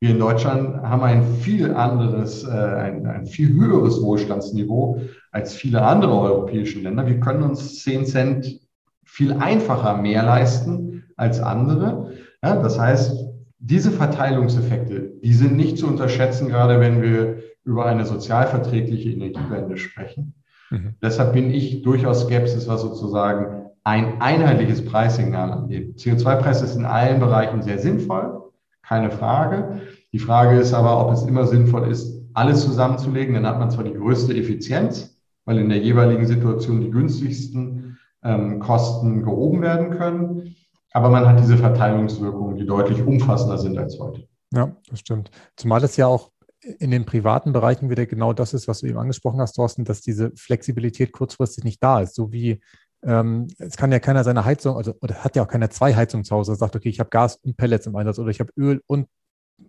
[0.00, 5.00] Wir in Deutschland haben ein viel anderes, äh, ein, ein viel höheres Wohlstandsniveau
[5.32, 7.06] als viele andere europäische Länder.
[7.06, 8.60] Wir können uns 10 Cent
[9.04, 12.12] viel einfacher mehr leisten als andere.
[12.44, 13.26] Ja, das heißt,
[13.58, 20.34] diese Verteilungseffekte, die sind nicht zu unterschätzen, gerade wenn wir über eine sozialverträgliche Energiewende sprechen.
[20.70, 20.94] Mhm.
[21.02, 25.98] Deshalb bin ich durchaus skeptisch, was sozusagen ein einheitliches Preissignal angeht.
[25.98, 28.47] CO2-Preis ist in allen Bereichen sehr sinnvoll,
[28.88, 29.82] keine Frage.
[30.12, 33.34] Die Frage ist aber, ob es immer sinnvoll ist, alles zusammenzulegen.
[33.34, 38.60] Dann hat man zwar die größte Effizienz, weil in der jeweiligen Situation die günstigsten ähm,
[38.60, 40.56] Kosten gehoben werden können.
[40.92, 44.26] Aber man hat diese Verteilungswirkungen, die deutlich umfassender sind als heute.
[44.52, 45.30] Ja, das stimmt.
[45.56, 46.30] Zumal es ja auch
[46.78, 50.00] in den privaten Bereichen wieder genau das ist, was du eben angesprochen hast, Thorsten, dass
[50.00, 52.14] diese Flexibilität kurzfristig nicht da ist.
[52.14, 52.60] So wie
[53.02, 56.24] ähm, es kann ja keiner seine Heizung, also oder hat ja auch keiner zwei Heizungen
[56.24, 58.82] zu Hause, sagt, okay, ich habe Gas und Pellets im Einsatz oder ich habe Öl
[58.86, 59.06] und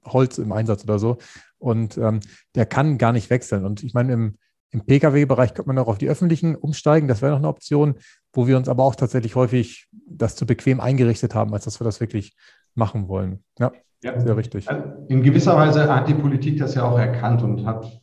[0.06, 1.18] Holz im Einsatz oder so.
[1.58, 2.20] Und ähm,
[2.56, 3.66] der kann gar nicht wechseln.
[3.66, 4.38] Und ich meine, im,
[4.72, 7.08] im Pkw-Bereich könnte man auch auf die öffentlichen umsteigen.
[7.08, 7.96] Das wäre noch eine Option,
[8.34, 11.86] wo wir uns aber auch tatsächlich häufig das zu bequem eingerichtet haben, als dass wir
[11.86, 12.36] das wirklich
[12.76, 13.44] machen wollen.
[13.60, 13.72] Ja.
[14.02, 14.70] Ja, sehr richtig.
[14.70, 17.99] Also in gewisser Weise hat die Politik das ja auch erkannt und hat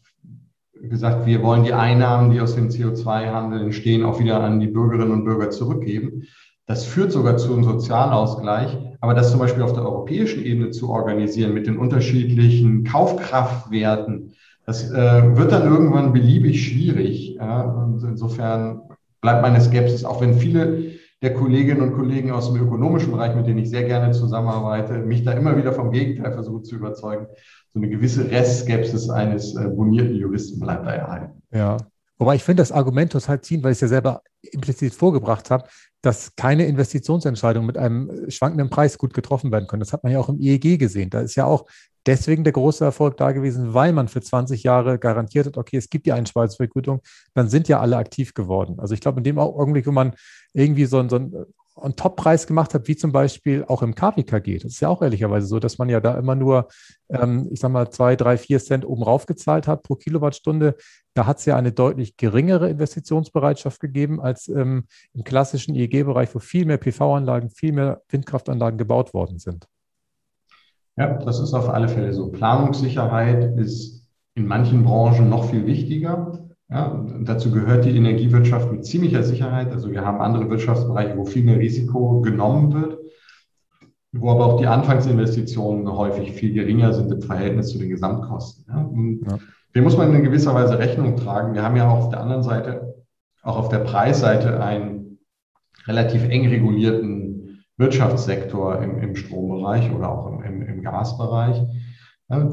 [0.90, 5.12] gesagt, wir wollen die Einnahmen, die aus dem CO2-Handel entstehen, auch wieder an die Bürgerinnen
[5.12, 6.24] und Bürger zurückgeben.
[6.66, 8.76] Das führt sogar zu einem Sozialausgleich.
[9.00, 14.32] Aber das zum Beispiel auf der europäischen Ebene zu organisieren mit den unterschiedlichen Kaufkraftwerten,
[14.64, 17.36] das äh, wird dann irgendwann beliebig schwierig.
[17.36, 17.88] Ja?
[18.02, 18.82] Insofern
[19.20, 23.46] bleibt meine Skepsis, auch wenn viele der Kolleginnen und Kollegen aus dem ökonomischen Bereich, mit
[23.46, 27.26] denen ich sehr gerne zusammenarbeite, mich da immer wieder vom Gegenteil versuche zu überzeugen.
[27.76, 31.42] So eine gewisse Restskepsis eines äh, bonierten Juristen bleibt da erhalten.
[31.52, 31.76] Ja,
[32.18, 35.68] Wobei ich finde das Argument total ziehen, weil ich es ja selber implizit vorgebracht habe,
[36.00, 39.80] dass keine Investitionsentscheidungen mit einem schwankenden Preis gut getroffen werden können.
[39.80, 41.10] Das hat man ja auch im EEG gesehen.
[41.10, 41.66] Da ist ja auch
[42.06, 45.90] deswegen der große Erfolg da gewesen, weil man für 20 Jahre garantiert hat, okay, es
[45.90, 47.02] gibt die Einspeisvergütung,
[47.34, 48.76] dann sind ja alle aktiv geworden.
[48.78, 50.14] Also ich glaube, in dem Augenblick, wo man
[50.54, 51.34] irgendwie so ein, so ein
[51.76, 54.58] einen Top-Preis gemacht habt, wie zum Beispiel auch im KWKG.
[54.58, 56.68] Das ist ja auch ehrlicherweise so, dass man ja da immer nur,
[57.08, 60.76] ähm, ich sag mal, zwei, drei, vier Cent oben rauf gezahlt hat pro Kilowattstunde.
[61.14, 66.38] Da hat es ja eine deutlich geringere Investitionsbereitschaft gegeben als ähm, im klassischen EEG-Bereich, wo
[66.38, 69.66] viel mehr PV-Anlagen, viel mehr Windkraftanlagen gebaut worden sind.
[70.96, 72.30] Ja, das ist auf alle Fälle so.
[72.32, 76.45] Planungssicherheit ist in manchen Branchen noch viel wichtiger.
[76.68, 79.70] Ja, dazu gehört die Energiewirtschaft mit ziemlicher Sicherheit.
[79.72, 82.98] Also wir haben andere Wirtschaftsbereiche, wo viel mehr Risiko genommen wird,
[84.12, 88.64] wo aber auch die Anfangsinvestitionen häufig viel geringer sind im Verhältnis zu den Gesamtkosten.
[88.68, 89.30] Ja.
[89.30, 89.38] Ja.
[89.76, 91.54] Dem muss man in gewisser Weise Rechnung tragen.
[91.54, 92.94] Wir haben ja auch auf der anderen Seite,
[93.42, 95.18] auch auf der Preisseite, einen
[95.86, 101.62] relativ eng regulierten Wirtschaftssektor im, im Strombereich oder auch im, im Gasbereich.
[102.28, 102.50] Ja,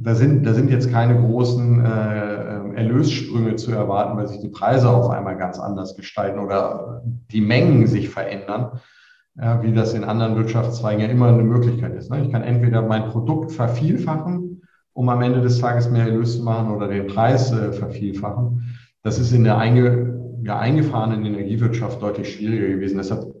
[0.00, 2.37] da sind, da sind jetzt keine großen äh,
[2.78, 7.86] Erlössprünge zu erwarten, weil sich die Preise auf einmal ganz anders gestalten oder die Mengen
[7.86, 8.80] sich verändern,
[9.36, 12.10] ja, wie das in anderen Wirtschaftszweigen ja immer eine Möglichkeit ist.
[12.10, 12.24] Ne?
[12.24, 14.62] Ich kann entweder mein Produkt vervielfachen,
[14.92, 18.76] um am Ende des Tages mehr Erlös zu machen oder den Preis äh, vervielfachen.
[19.02, 22.98] Das ist in der einge, ja, eingefahrenen Energiewirtschaft deutlich schwieriger gewesen.
[22.98, 23.34] Deshalb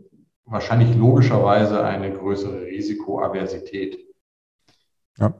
[0.44, 3.98] wahrscheinlich logischerweise eine größere Risikoaversität.
[5.18, 5.34] Ja.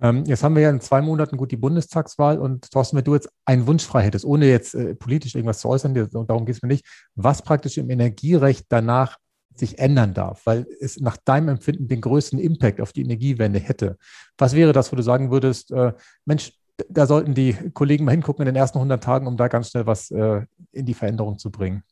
[0.00, 3.14] Ähm, jetzt haben wir ja in zwei Monaten gut die Bundestagswahl und Thorsten, wenn du
[3.14, 6.62] jetzt einen Wunsch frei hättest, ohne jetzt äh, politisch irgendwas zu äußern, darum geht es
[6.62, 9.18] mir nicht, was praktisch im Energierecht danach
[9.56, 13.96] sich ändern darf, weil es nach deinem Empfinden den größten Impact auf die Energiewende hätte.
[14.36, 15.92] Was wäre das, wo du sagen würdest, äh,
[16.24, 16.52] Mensch,
[16.88, 19.86] da sollten die Kollegen mal hingucken in den ersten 100 Tagen, um da ganz schnell
[19.86, 21.82] was äh, in die Veränderung zu bringen?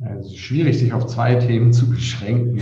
[0.00, 2.60] Es ist schwierig, sich auf zwei Themen zu beschränken.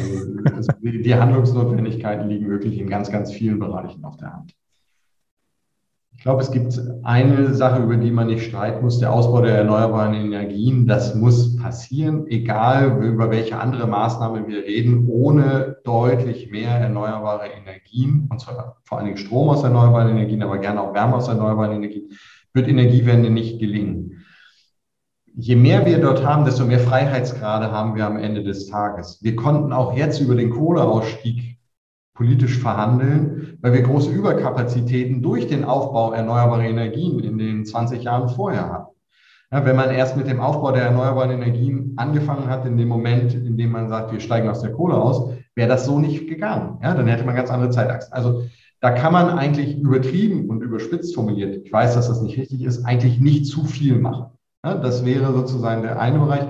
[0.54, 4.54] Also die Handlungsnotwendigkeiten liegen wirklich in ganz, ganz vielen Bereichen auf der Hand.
[6.16, 9.58] Ich glaube, es gibt eine Sache, über die man nicht streiten muss, der Ausbau der
[9.58, 10.86] erneuerbaren Energien.
[10.86, 18.28] Das muss passieren, egal über welche andere Maßnahme wir reden, ohne deutlich mehr erneuerbare Energien,
[18.30, 21.72] und zwar vor allen Dingen Strom aus erneuerbaren Energien, aber gerne auch Wärme aus erneuerbaren
[21.76, 22.08] Energien,
[22.54, 24.25] wird Energiewende nicht gelingen
[25.36, 29.22] je mehr wir dort haben, desto mehr Freiheitsgrade haben wir am Ende des Tages.
[29.22, 31.58] Wir konnten auch jetzt über den Kohleausstieg
[32.14, 38.30] politisch verhandeln, weil wir große Überkapazitäten durch den Aufbau erneuerbarer Energien in den 20 Jahren
[38.30, 38.96] vorher hatten.
[39.52, 43.34] Ja, wenn man erst mit dem Aufbau der erneuerbaren Energien angefangen hat, in dem Moment,
[43.34, 46.78] in dem man sagt, wir steigen aus der Kohle aus, wäre das so nicht gegangen.
[46.82, 48.12] Ja, dann hätte man ganz andere Zeitachsen.
[48.12, 48.44] Also
[48.80, 52.84] da kann man eigentlich übertrieben und überspitzt formuliert, ich weiß, dass das nicht richtig ist,
[52.84, 54.35] eigentlich nicht zu viel machen.
[54.74, 56.46] Das wäre sozusagen der eine Bereich.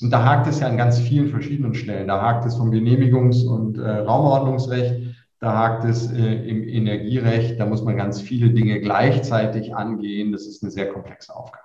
[0.00, 2.08] Und da hakt es ja an ganz vielen verschiedenen Stellen.
[2.08, 7.66] Da hakt es vom Genehmigungs- und äh, Raumordnungsrecht, da hakt es äh, im Energierecht, da
[7.66, 10.32] muss man ganz viele Dinge gleichzeitig angehen.
[10.32, 11.64] Das ist eine sehr komplexe Aufgabe.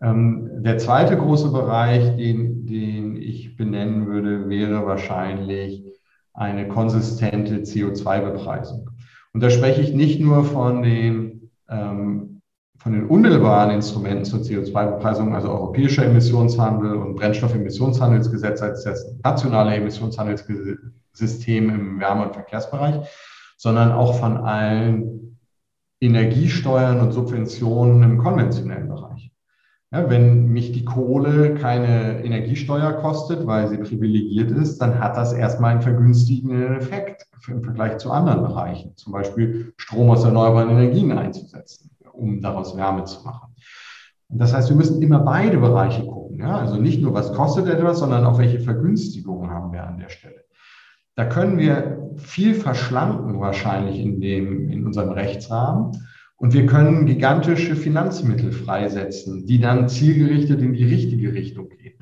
[0.00, 5.84] Ähm, der zweite große Bereich, den, den ich benennen würde, wäre wahrscheinlich
[6.32, 8.90] eine konsistente CO2-Bepreisung.
[9.32, 12.27] Und da spreche ich nicht nur von den ähm,
[12.78, 21.70] von den unmittelbaren Instrumenten zur CO2-Bepreisung, also europäischer Emissionshandel und Brennstoffemissionshandelsgesetz als das nationale Emissionshandelssystem
[21.70, 22.94] im Wärme- und Verkehrsbereich,
[23.56, 25.38] sondern auch von allen
[26.00, 29.32] Energiesteuern und Subventionen im konventionellen Bereich.
[29.90, 35.32] Ja, wenn mich die Kohle keine Energiesteuer kostet, weil sie privilegiert ist, dann hat das
[35.32, 41.10] erstmal einen vergünstigenden Effekt im Vergleich zu anderen Bereichen, zum Beispiel Strom aus erneuerbaren Energien
[41.16, 43.54] einzusetzen um daraus Wärme zu machen.
[44.28, 46.38] Und das heißt, wir müssen immer beide Bereiche gucken.
[46.38, 46.58] Ja?
[46.58, 50.44] Also nicht nur, was kostet etwas, sondern auch, welche Vergünstigungen haben wir an der Stelle.
[51.16, 55.92] Da können wir viel verschlanken wahrscheinlich in, dem, in unserem Rechtsrahmen.
[56.36, 61.94] Und wir können gigantische Finanzmittel freisetzen, die dann zielgerichtet in die richtige Richtung gehen.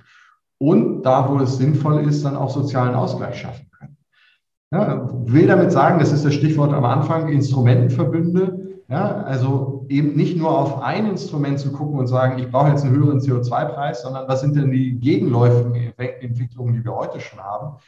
[0.58, 3.96] Und da, wo es sinnvoll ist, dann auch sozialen Ausgleich schaffen können.
[4.70, 8.65] Ja, will damit sagen, das ist das Stichwort am Anfang, Instrumentenverbünde.
[8.88, 12.84] Ja, also eben nicht nur auf ein Instrument zu gucken und sagen, ich brauche jetzt
[12.84, 17.78] einen höheren CO2-Preis, sondern was sind denn die gegenläufigen Entwicklungen, die wir heute schon haben?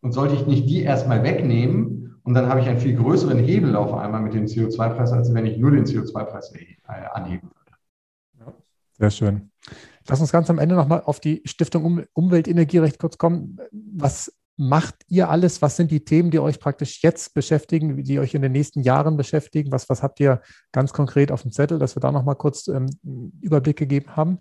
[0.00, 3.76] Und sollte ich nicht die erstmal wegnehmen und dann habe ich einen viel größeren Hebel
[3.76, 6.66] auf einmal mit dem CO2-Preis, als wenn ich nur den CO2-Preis äh,
[7.12, 7.50] anheben
[8.44, 8.54] würde.
[8.98, 9.50] sehr schön.
[10.08, 13.58] Lass uns ganz am Ende nochmal auf die Stiftung um Umweltenergierecht kurz kommen.
[13.70, 15.62] Was macht ihr alles?
[15.62, 19.16] Was sind die Themen, die euch praktisch jetzt beschäftigen, die euch in den nächsten Jahren
[19.16, 19.72] beschäftigen?
[19.72, 20.42] Was, was habt ihr
[20.72, 22.88] ganz konkret auf dem Zettel, dass wir da nochmal kurz ähm,
[23.40, 24.38] Überblick gegeben haben?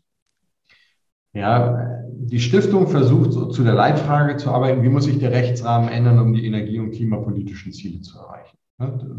[1.34, 5.90] Ja, die Stiftung versucht so zu der Leitfrage zu arbeiten, wie muss sich der Rechtsrahmen
[5.90, 8.58] ändern, um die energie- und klimapolitischen Ziele zu erreichen.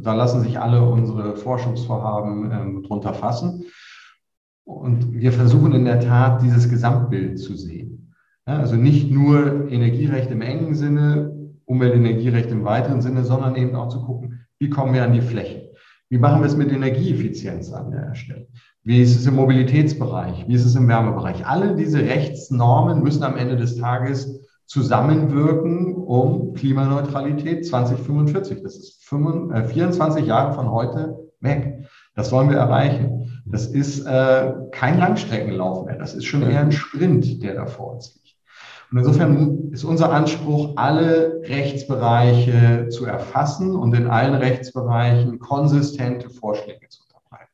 [0.03, 3.65] Da lassen sich alle unsere Forschungsvorhaben ähm, drunter fassen.
[4.65, 7.98] Und wir versuchen in der Tat, dieses Gesamtbild zu sehen.
[8.57, 11.35] Also nicht nur Energierecht im engen Sinne,
[11.67, 15.71] Umweltenergierecht im weiteren Sinne, sondern eben auch zu gucken, wie kommen wir an die Fläche?
[16.09, 18.49] Wie machen wir es mit Energieeffizienz an der Stelle?
[18.83, 20.49] Wie ist es im Mobilitätsbereich?
[20.49, 21.47] Wie ist es im Wärmebereich?
[21.47, 28.63] Alle diese Rechtsnormen müssen am Ende des Tages zusammenwirken, um Klimaneutralität 2045.
[28.63, 31.85] Das ist 24 äh, Jahre von heute weg.
[32.15, 33.43] Das wollen wir erreichen.
[33.45, 35.99] Das ist äh, kein Langstreckenlauf mehr.
[35.99, 38.28] Das ist schon eher ein Sprint, der da vor uns liegt.
[38.91, 46.89] Und insofern ist unser Anspruch, alle Rechtsbereiche zu erfassen und in allen Rechtsbereichen konsistente Vorschläge
[46.89, 47.53] zu unterbreiten.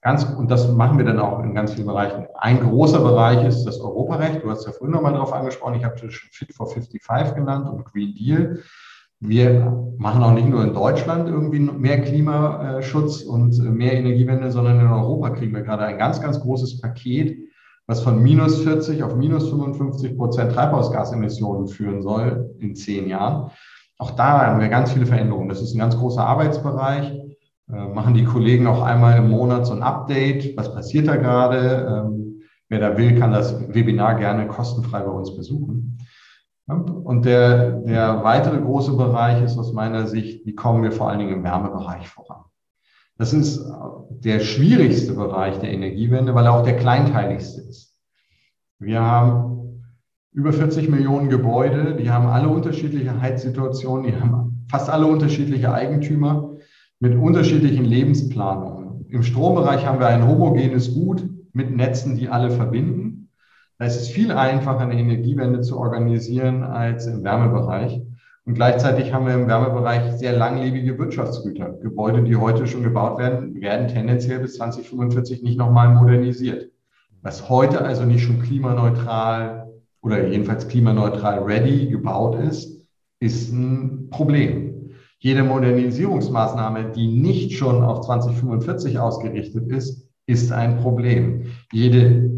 [0.00, 2.26] Ganz, und das machen wir dann auch in ganz vielen Bereichen.
[2.34, 4.42] Ein großer Bereich ist das Europarecht.
[4.42, 5.74] Du hast ja vorhin nochmal darauf angesprochen.
[5.74, 8.62] Ich habe das schon Fit for 55 genannt und Green Deal.
[9.20, 14.88] Wir machen auch nicht nur in Deutschland irgendwie mehr Klimaschutz und mehr Energiewende, sondern in
[14.88, 17.41] Europa kriegen wir gerade ein ganz, ganz großes Paket
[17.92, 23.50] was von minus 40 auf minus 55 Prozent Treibhausgasemissionen führen soll in zehn Jahren.
[23.98, 25.50] Auch da haben wir ganz viele Veränderungen.
[25.50, 27.12] Das ist ein ganz großer Arbeitsbereich.
[27.70, 30.56] Äh, machen die Kollegen auch einmal im Monat so ein Update.
[30.56, 32.06] Was passiert da gerade?
[32.06, 32.40] Ähm,
[32.70, 35.98] wer da will, kann das Webinar gerne kostenfrei bei uns besuchen.
[36.66, 41.18] Und der, der weitere große Bereich ist aus meiner Sicht, wie kommen wir vor allen
[41.18, 42.44] Dingen im Wärmebereich voran?
[43.18, 43.64] Das ist
[44.24, 47.96] der schwierigste Bereich der Energiewende, weil er auch der kleinteiligste ist.
[48.78, 49.82] Wir haben
[50.32, 56.56] über 40 Millionen Gebäude, die haben alle unterschiedliche Heizsituationen, die haben fast alle unterschiedliche Eigentümer
[57.00, 59.06] mit unterschiedlichen Lebensplanungen.
[59.08, 63.28] Im Strombereich haben wir ein homogenes Gut mit Netzen, die alle verbinden.
[63.78, 68.00] Da ist es viel einfacher, eine Energiewende zu organisieren als im Wärmebereich.
[68.44, 71.74] Und gleichzeitig haben wir im Wärmebereich sehr langlebige Wirtschaftsgüter.
[71.80, 76.70] Gebäude, die heute schon gebaut werden, werden tendenziell bis 2045 nicht nochmal modernisiert.
[77.22, 79.70] Was heute also nicht schon klimaneutral
[80.02, 82.84] oder jedenfalls klimaneutral ready gebaut ist,
[83.20, 84.90] ist ein Problem.
[85.20, 91.44] Jede Modernisierungsmaßnahme, die nicht schon auf 2045 ausgerichtet ist, ist ein Problem.
[91.70, 92.28] Jede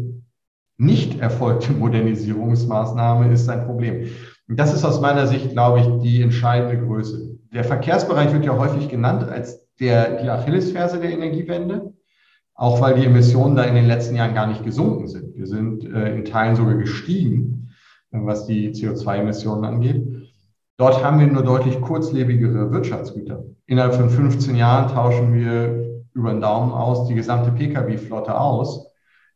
[0.77, 4.07] nicht erfolgte Modernisierungsmaßnahme ist ein Problem.
[4.47, 7.39] Das ist aus meiner Sicht, glaube ich, die entscheidende Größe.
[7.51, 11.93] Der Verkehrsbereich wird ja häufig genannt als der, die Achillesferse der Energiewende,
[12.53, 15.35] auch weil die Emissionen da in den letzten Jahren gar nicht gesunken sind.
[15.35, 17.71] Wir sind äh, in Teilen sogar gestiegen,
[18.11, 20.05] was die CO2-Emissionen angeht.
[20.77, 23.43] Dort haben wir nur deutlich kurzlebigere Wirtschaftsgüter.
[23.65, 28.87] Innerhalb von 15 Jahren tauschen wir über den Daumen aus die gesamte Pkw-Flotte aus.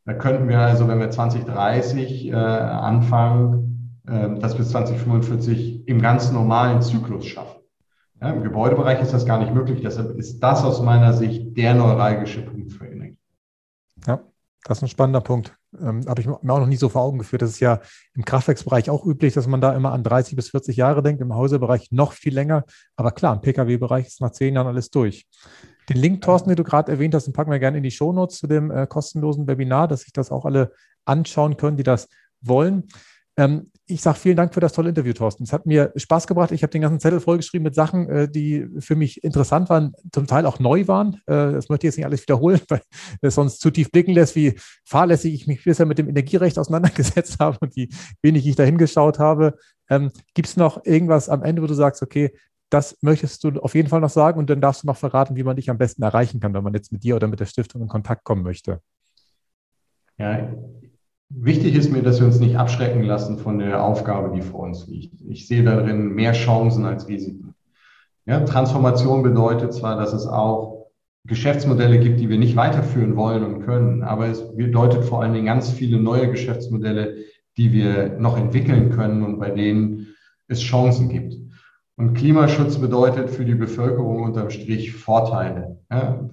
[0.05, 3.68] Da könnten wir also, wenn wir 2030 äh, anfangen,
[4.09, 7.59] das bis 2045 im ganz normalen Zyklus schaffen.
[8.21, 9.79] Ja, Im Gebäudebereich ist das gar nicht möglich.
[9.81, 13.17] Deshalb ist das aus meiner Sicht der neuralgische Punkt für Energie.
[14.05, 14.21] Ja,
[14.65, 15.55] das ist ein spannender Punkt.
[15.79, 17.41] Ähm, Habe ich mir auch noch nie so vor Augen geführt.
[17.41, 17.79] Das ist ja
[18.15, 21.33] im Kraftwerksbereich auch üblich, dass man da immer an 30 bis 40 Jahre denkt, im
[21.33, 22.65] Hausebereich noch viel länger.
[22.97, 25.25] Aber klar, im Pkw-Bereich ist nach zehn Jahren alles durch.
[25.87, 28.37] Den Link, Thorsten, den du gerade erwähnt hast, den packen wir gerne in die Shownotes
[28.37, 30.73] zu dem äh, kostenlosen Webinar, dass sich das auch alle
[31.05, 32.09] anschauen können, die das
[32.41, 32.87] wollen.
[33.37, 35.43] Ähm, ich sage vielen Dank für das tolle Interview, Thorsten.
[35.43, 36.51] Es hat mir Spaß gebracht.
[36.51, 40.27] Ich habe den ganzen Zettel vollgeschrieben mit Sachen, äh, die für mich interessant waren, zum
[40.27, 41.15] Teil auch neu waren.
[41.25, 42.81] Äh, das möchte ich jetzt nicht alles wiederholen, weil
[43.21, 47.37] es sonst zu tief blicken lässt, wie fahrlässig ich mich bisher mit dem Energierecht auseinandergesetzt
[47.39, 47.89] habe und wie
[48.21, 49.57] wenig ich da hingeschaut habe.
[49.89, 52.31] Ähm, Gibt es noch irgendwas am Ende, wo du sagst, okay,
[52.69, 55.43] das möchtest du auf jeden Fall noch sagen und dann darfst du noch verraten, wie
[55.43, 57.81] man dich am besten erreichen kann, wenn man jetzt mit dir oder mit der Stiftung
[57.81, 58.81] in Kontakt kommen möchte.
[60.19, 60.47] Ja,
[61.29, 64.87] Wichtig ist mir, dass wir uns nicht abschrecken lassen von der Aufgabe, die vor uns
[64.87, 65.21] liegt.
[65.27, 67.53] Ich sehe darin mehr Chancen als Risiken.
[68.25, 70.87] Ja, Transformation bedeutet zwar, dass es auch
[71.25, 75.45] Geschäftsmodelle gibt, die wir nicht weiterführen wollen und können, aber es bedeutet vor allen Dingen
[75.45, 77.17] ganz viele neue Geschäftsmodelle,
[77.57, 80.15] die wir noch entwickeln können und bei denen
[80.47, 81.35] es Chancen gibt.
[81.95, 85.79] Und Klimaschutz bedeutet für die Bevölkerung unterm Strich Vorteile.
[85.91, 86.27] Ja,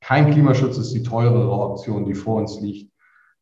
[0.00, 2.89] kein Klimaschutz ist die teurere Option, die vor uns liegt.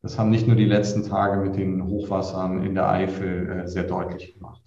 [0.03, 3.85] Das haben nicht nur die letzten Tage mit den Hochwassern in der Eifel äh, sehr
[3.85, 4.63] deutlich gemacht.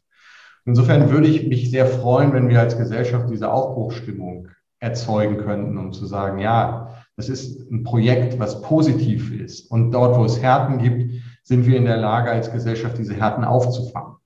[0.66, 5.94] Insofern würde ich mich sehr freuen, wenn wir als Gesellschaft diese Aufbruchstimmung erzeugen könnten, um
[5.94, 9.72] zu sagen, ja, das ist ein Projekt, was positiv ist.
[9.72, 11.14] Und dort, wo es Härten gibt,
[11.44, 14.18] sind wir in der Lage, als Gesellschaft diese Härten aufzufangen.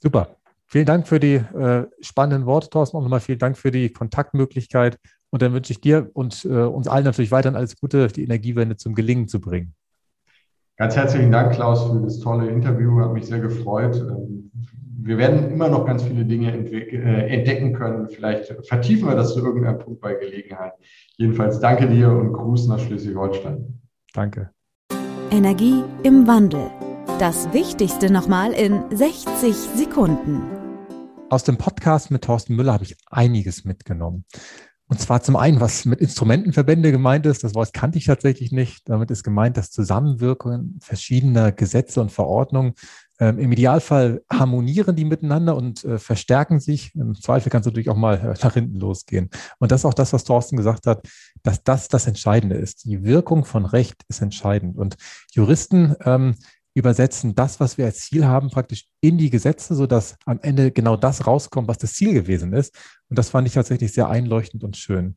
[0.00, 0.38] Super.
[0.66, 2.96] vielen Dank für die äh, spannenden Worte, Thorsten.
[2.96, 4.98] Und nochmal vielen Dank für die Kontaktmöglichkeit.
[5.28, 8.78] Und dann wünsche ich dir und äh, uns allen natürlich weiterhin alles Gute, die Energiewende
[8.78, 9.74] zum Gelingen zu bringen.
[10.76, 13.00] Ganz herzlichen Dank, Klaus, für das tolle Interview.
[13.00, 13.96] Hat mich sehr gefreut.
[13.96, 14.50] Ähm,
[15.00, 18.08] wir werden immer noch ganz viele Dinge äh, entdecken können.
[18.08, 20.72] Vielleicht vertiefen wir das zu irgendeinem Punkt bei Gelegenheit.
[21.16, 23.80] Jedenfalls danke dir und Gruß nach Schleswig-Holstein.
[24.14, 24.50] Danke.
[25.30, 26.70] Energie im Wandel.
[27.18, 30.42] Das Wichtigste nochmal in 60 Sekunden.
[31.30, 34.24] Aus dem Podcast mit Thorsten Müller habe ich einiges mitgenommen.
[34.88, 38.88] Und zwar zum einen, was mit Instrumentenverbände gemeint ist, das Wort kannte ich tatsächlich nicht.
[38.88, 42.74] Damit ist gemeint, dass Zusammenwirkungen verschiedener Gesetze und Verordnungen
[43.20, 46.94] ähm, im Idealfall harmonieren die miteinander und äh, verstärken sich.
[46.94, 49.30] Im Zweifel kann es natürlich auch mal äh, nach hinten losgehen.
[49.58, 51.06] Und das ist auch das, was Thorsten gesagt hat,
[51.42, 52.84] dass das das Entscheidende ist.
[52.84, 54.76] Die Wirkung von Recht ist entscheidend.
[54.76, 54.96] Und
[55.30, 56.34] Juristen ähm,
[56.74, 60.96] übersetzen das, was wir als Ziel haben, praktisch in die Gesetze, sodass am Ende genau
[60.96, 62.74] das rauskommt, was das Ziel gewesen ist.
[63.08, 65.16] Und das fand ich tatsächlich sehr einleuchtend und schön.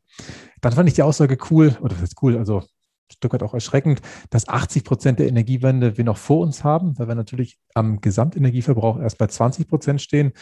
[0.62, 3.56] Dann fand ich die Aussage cool, oder das ist cool, also ein Stück weit auch
[3.56, 8.02] erschreckend, dass 80 Prozent der Energiewende wir noch vor uns haben, weil wir natürlich am
[8.02, 10.34] Gesamtenergieverbrauch erst bei 20 Prozent stehen.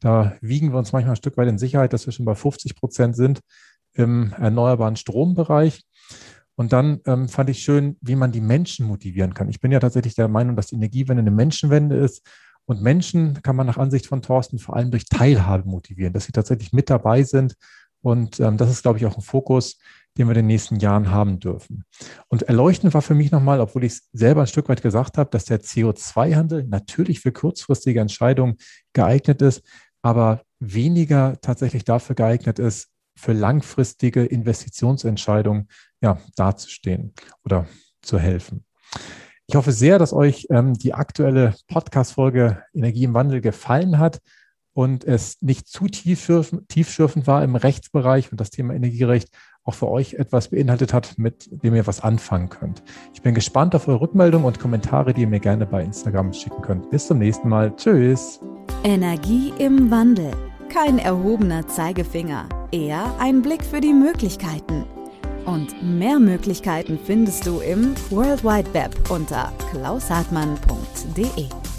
[0.00, 2.74] Da wiegen wir uns manchmal ein Stück weit in Sicherheit, dass wir schon bei 50
[2.74, 3.40] Prozent sind
[3.92, 5.84] im erneuerbaren Strombereich.
[6.56, 9.48] Und dann ähm, fand ich schön, wie man die Menschen motivieren kann.
[9.48, 12.26] Ich bin ja tatsächlich der Meinung, dass die Energiewende eine Menschenwende ist.
[12.66, 16.32] Und Menschen kann man nach Ansicht von Thorsten vor allem durch Teilhabe motivieren, dass sie
[16.32, 17.54] tatsächlich mit dabei sind.
[18.00, 19.78] Und ähm, das ist, glaube ich, auch ein Fokus,
[20.16, 21.84] den wir in den nächsten Jahren haben dürfen.
[22.28, 25.30] Und erleuchtend war für mich nochmal, obwohl ich es selber ein Stück weit gesagt habe,
[25.30, 28.56] dass der CO2-Handel natürlich für kurzfristige Entscheidungen
[28.92, 29.62] geeignet ist,
[30.02, 35.68] aber weniger tatsächlich dafür geeignet ist, für langfristige Investitionsentscheidungen
[36.00, 37.12] ja, dazustehen
[37.44, 37.66] oder
[38.02, 38.64] zu helfen.
[39.46, 44.20] Ich hoffe sehr, dass euch ähm, die aktuelle Podcast-Folge Energie im Wandel gefallen hat
[44.72, 49.28] und es nicht zu tiefschürfend war im Rechtsbereich und das Thema Energierecht
[49.62, 52.82] auch für euch etwas beinhaltet hat, mit dem ihr was anfangen könnt.
[53.14, 56.60] Ich bin gespannt auf eure Rückmeldungen und Kommentare, die ihr mir gerne bei Instagram schicken
[56.60, 56.90] könnt.
[56.90, 57.74] Bis zum nächsten Mal.
[57.76, 58.40] Tschüss.
[58.82, 60.32] Energie im Wandel.
[60.68, 64.84] Kein erhobener Zeigefinger, eher ein Blick für die Möglichkeiten.
[65.44, 71.73] Und mehr Möglichkeiten findest du im World Wide Web unter klaushartmann.de.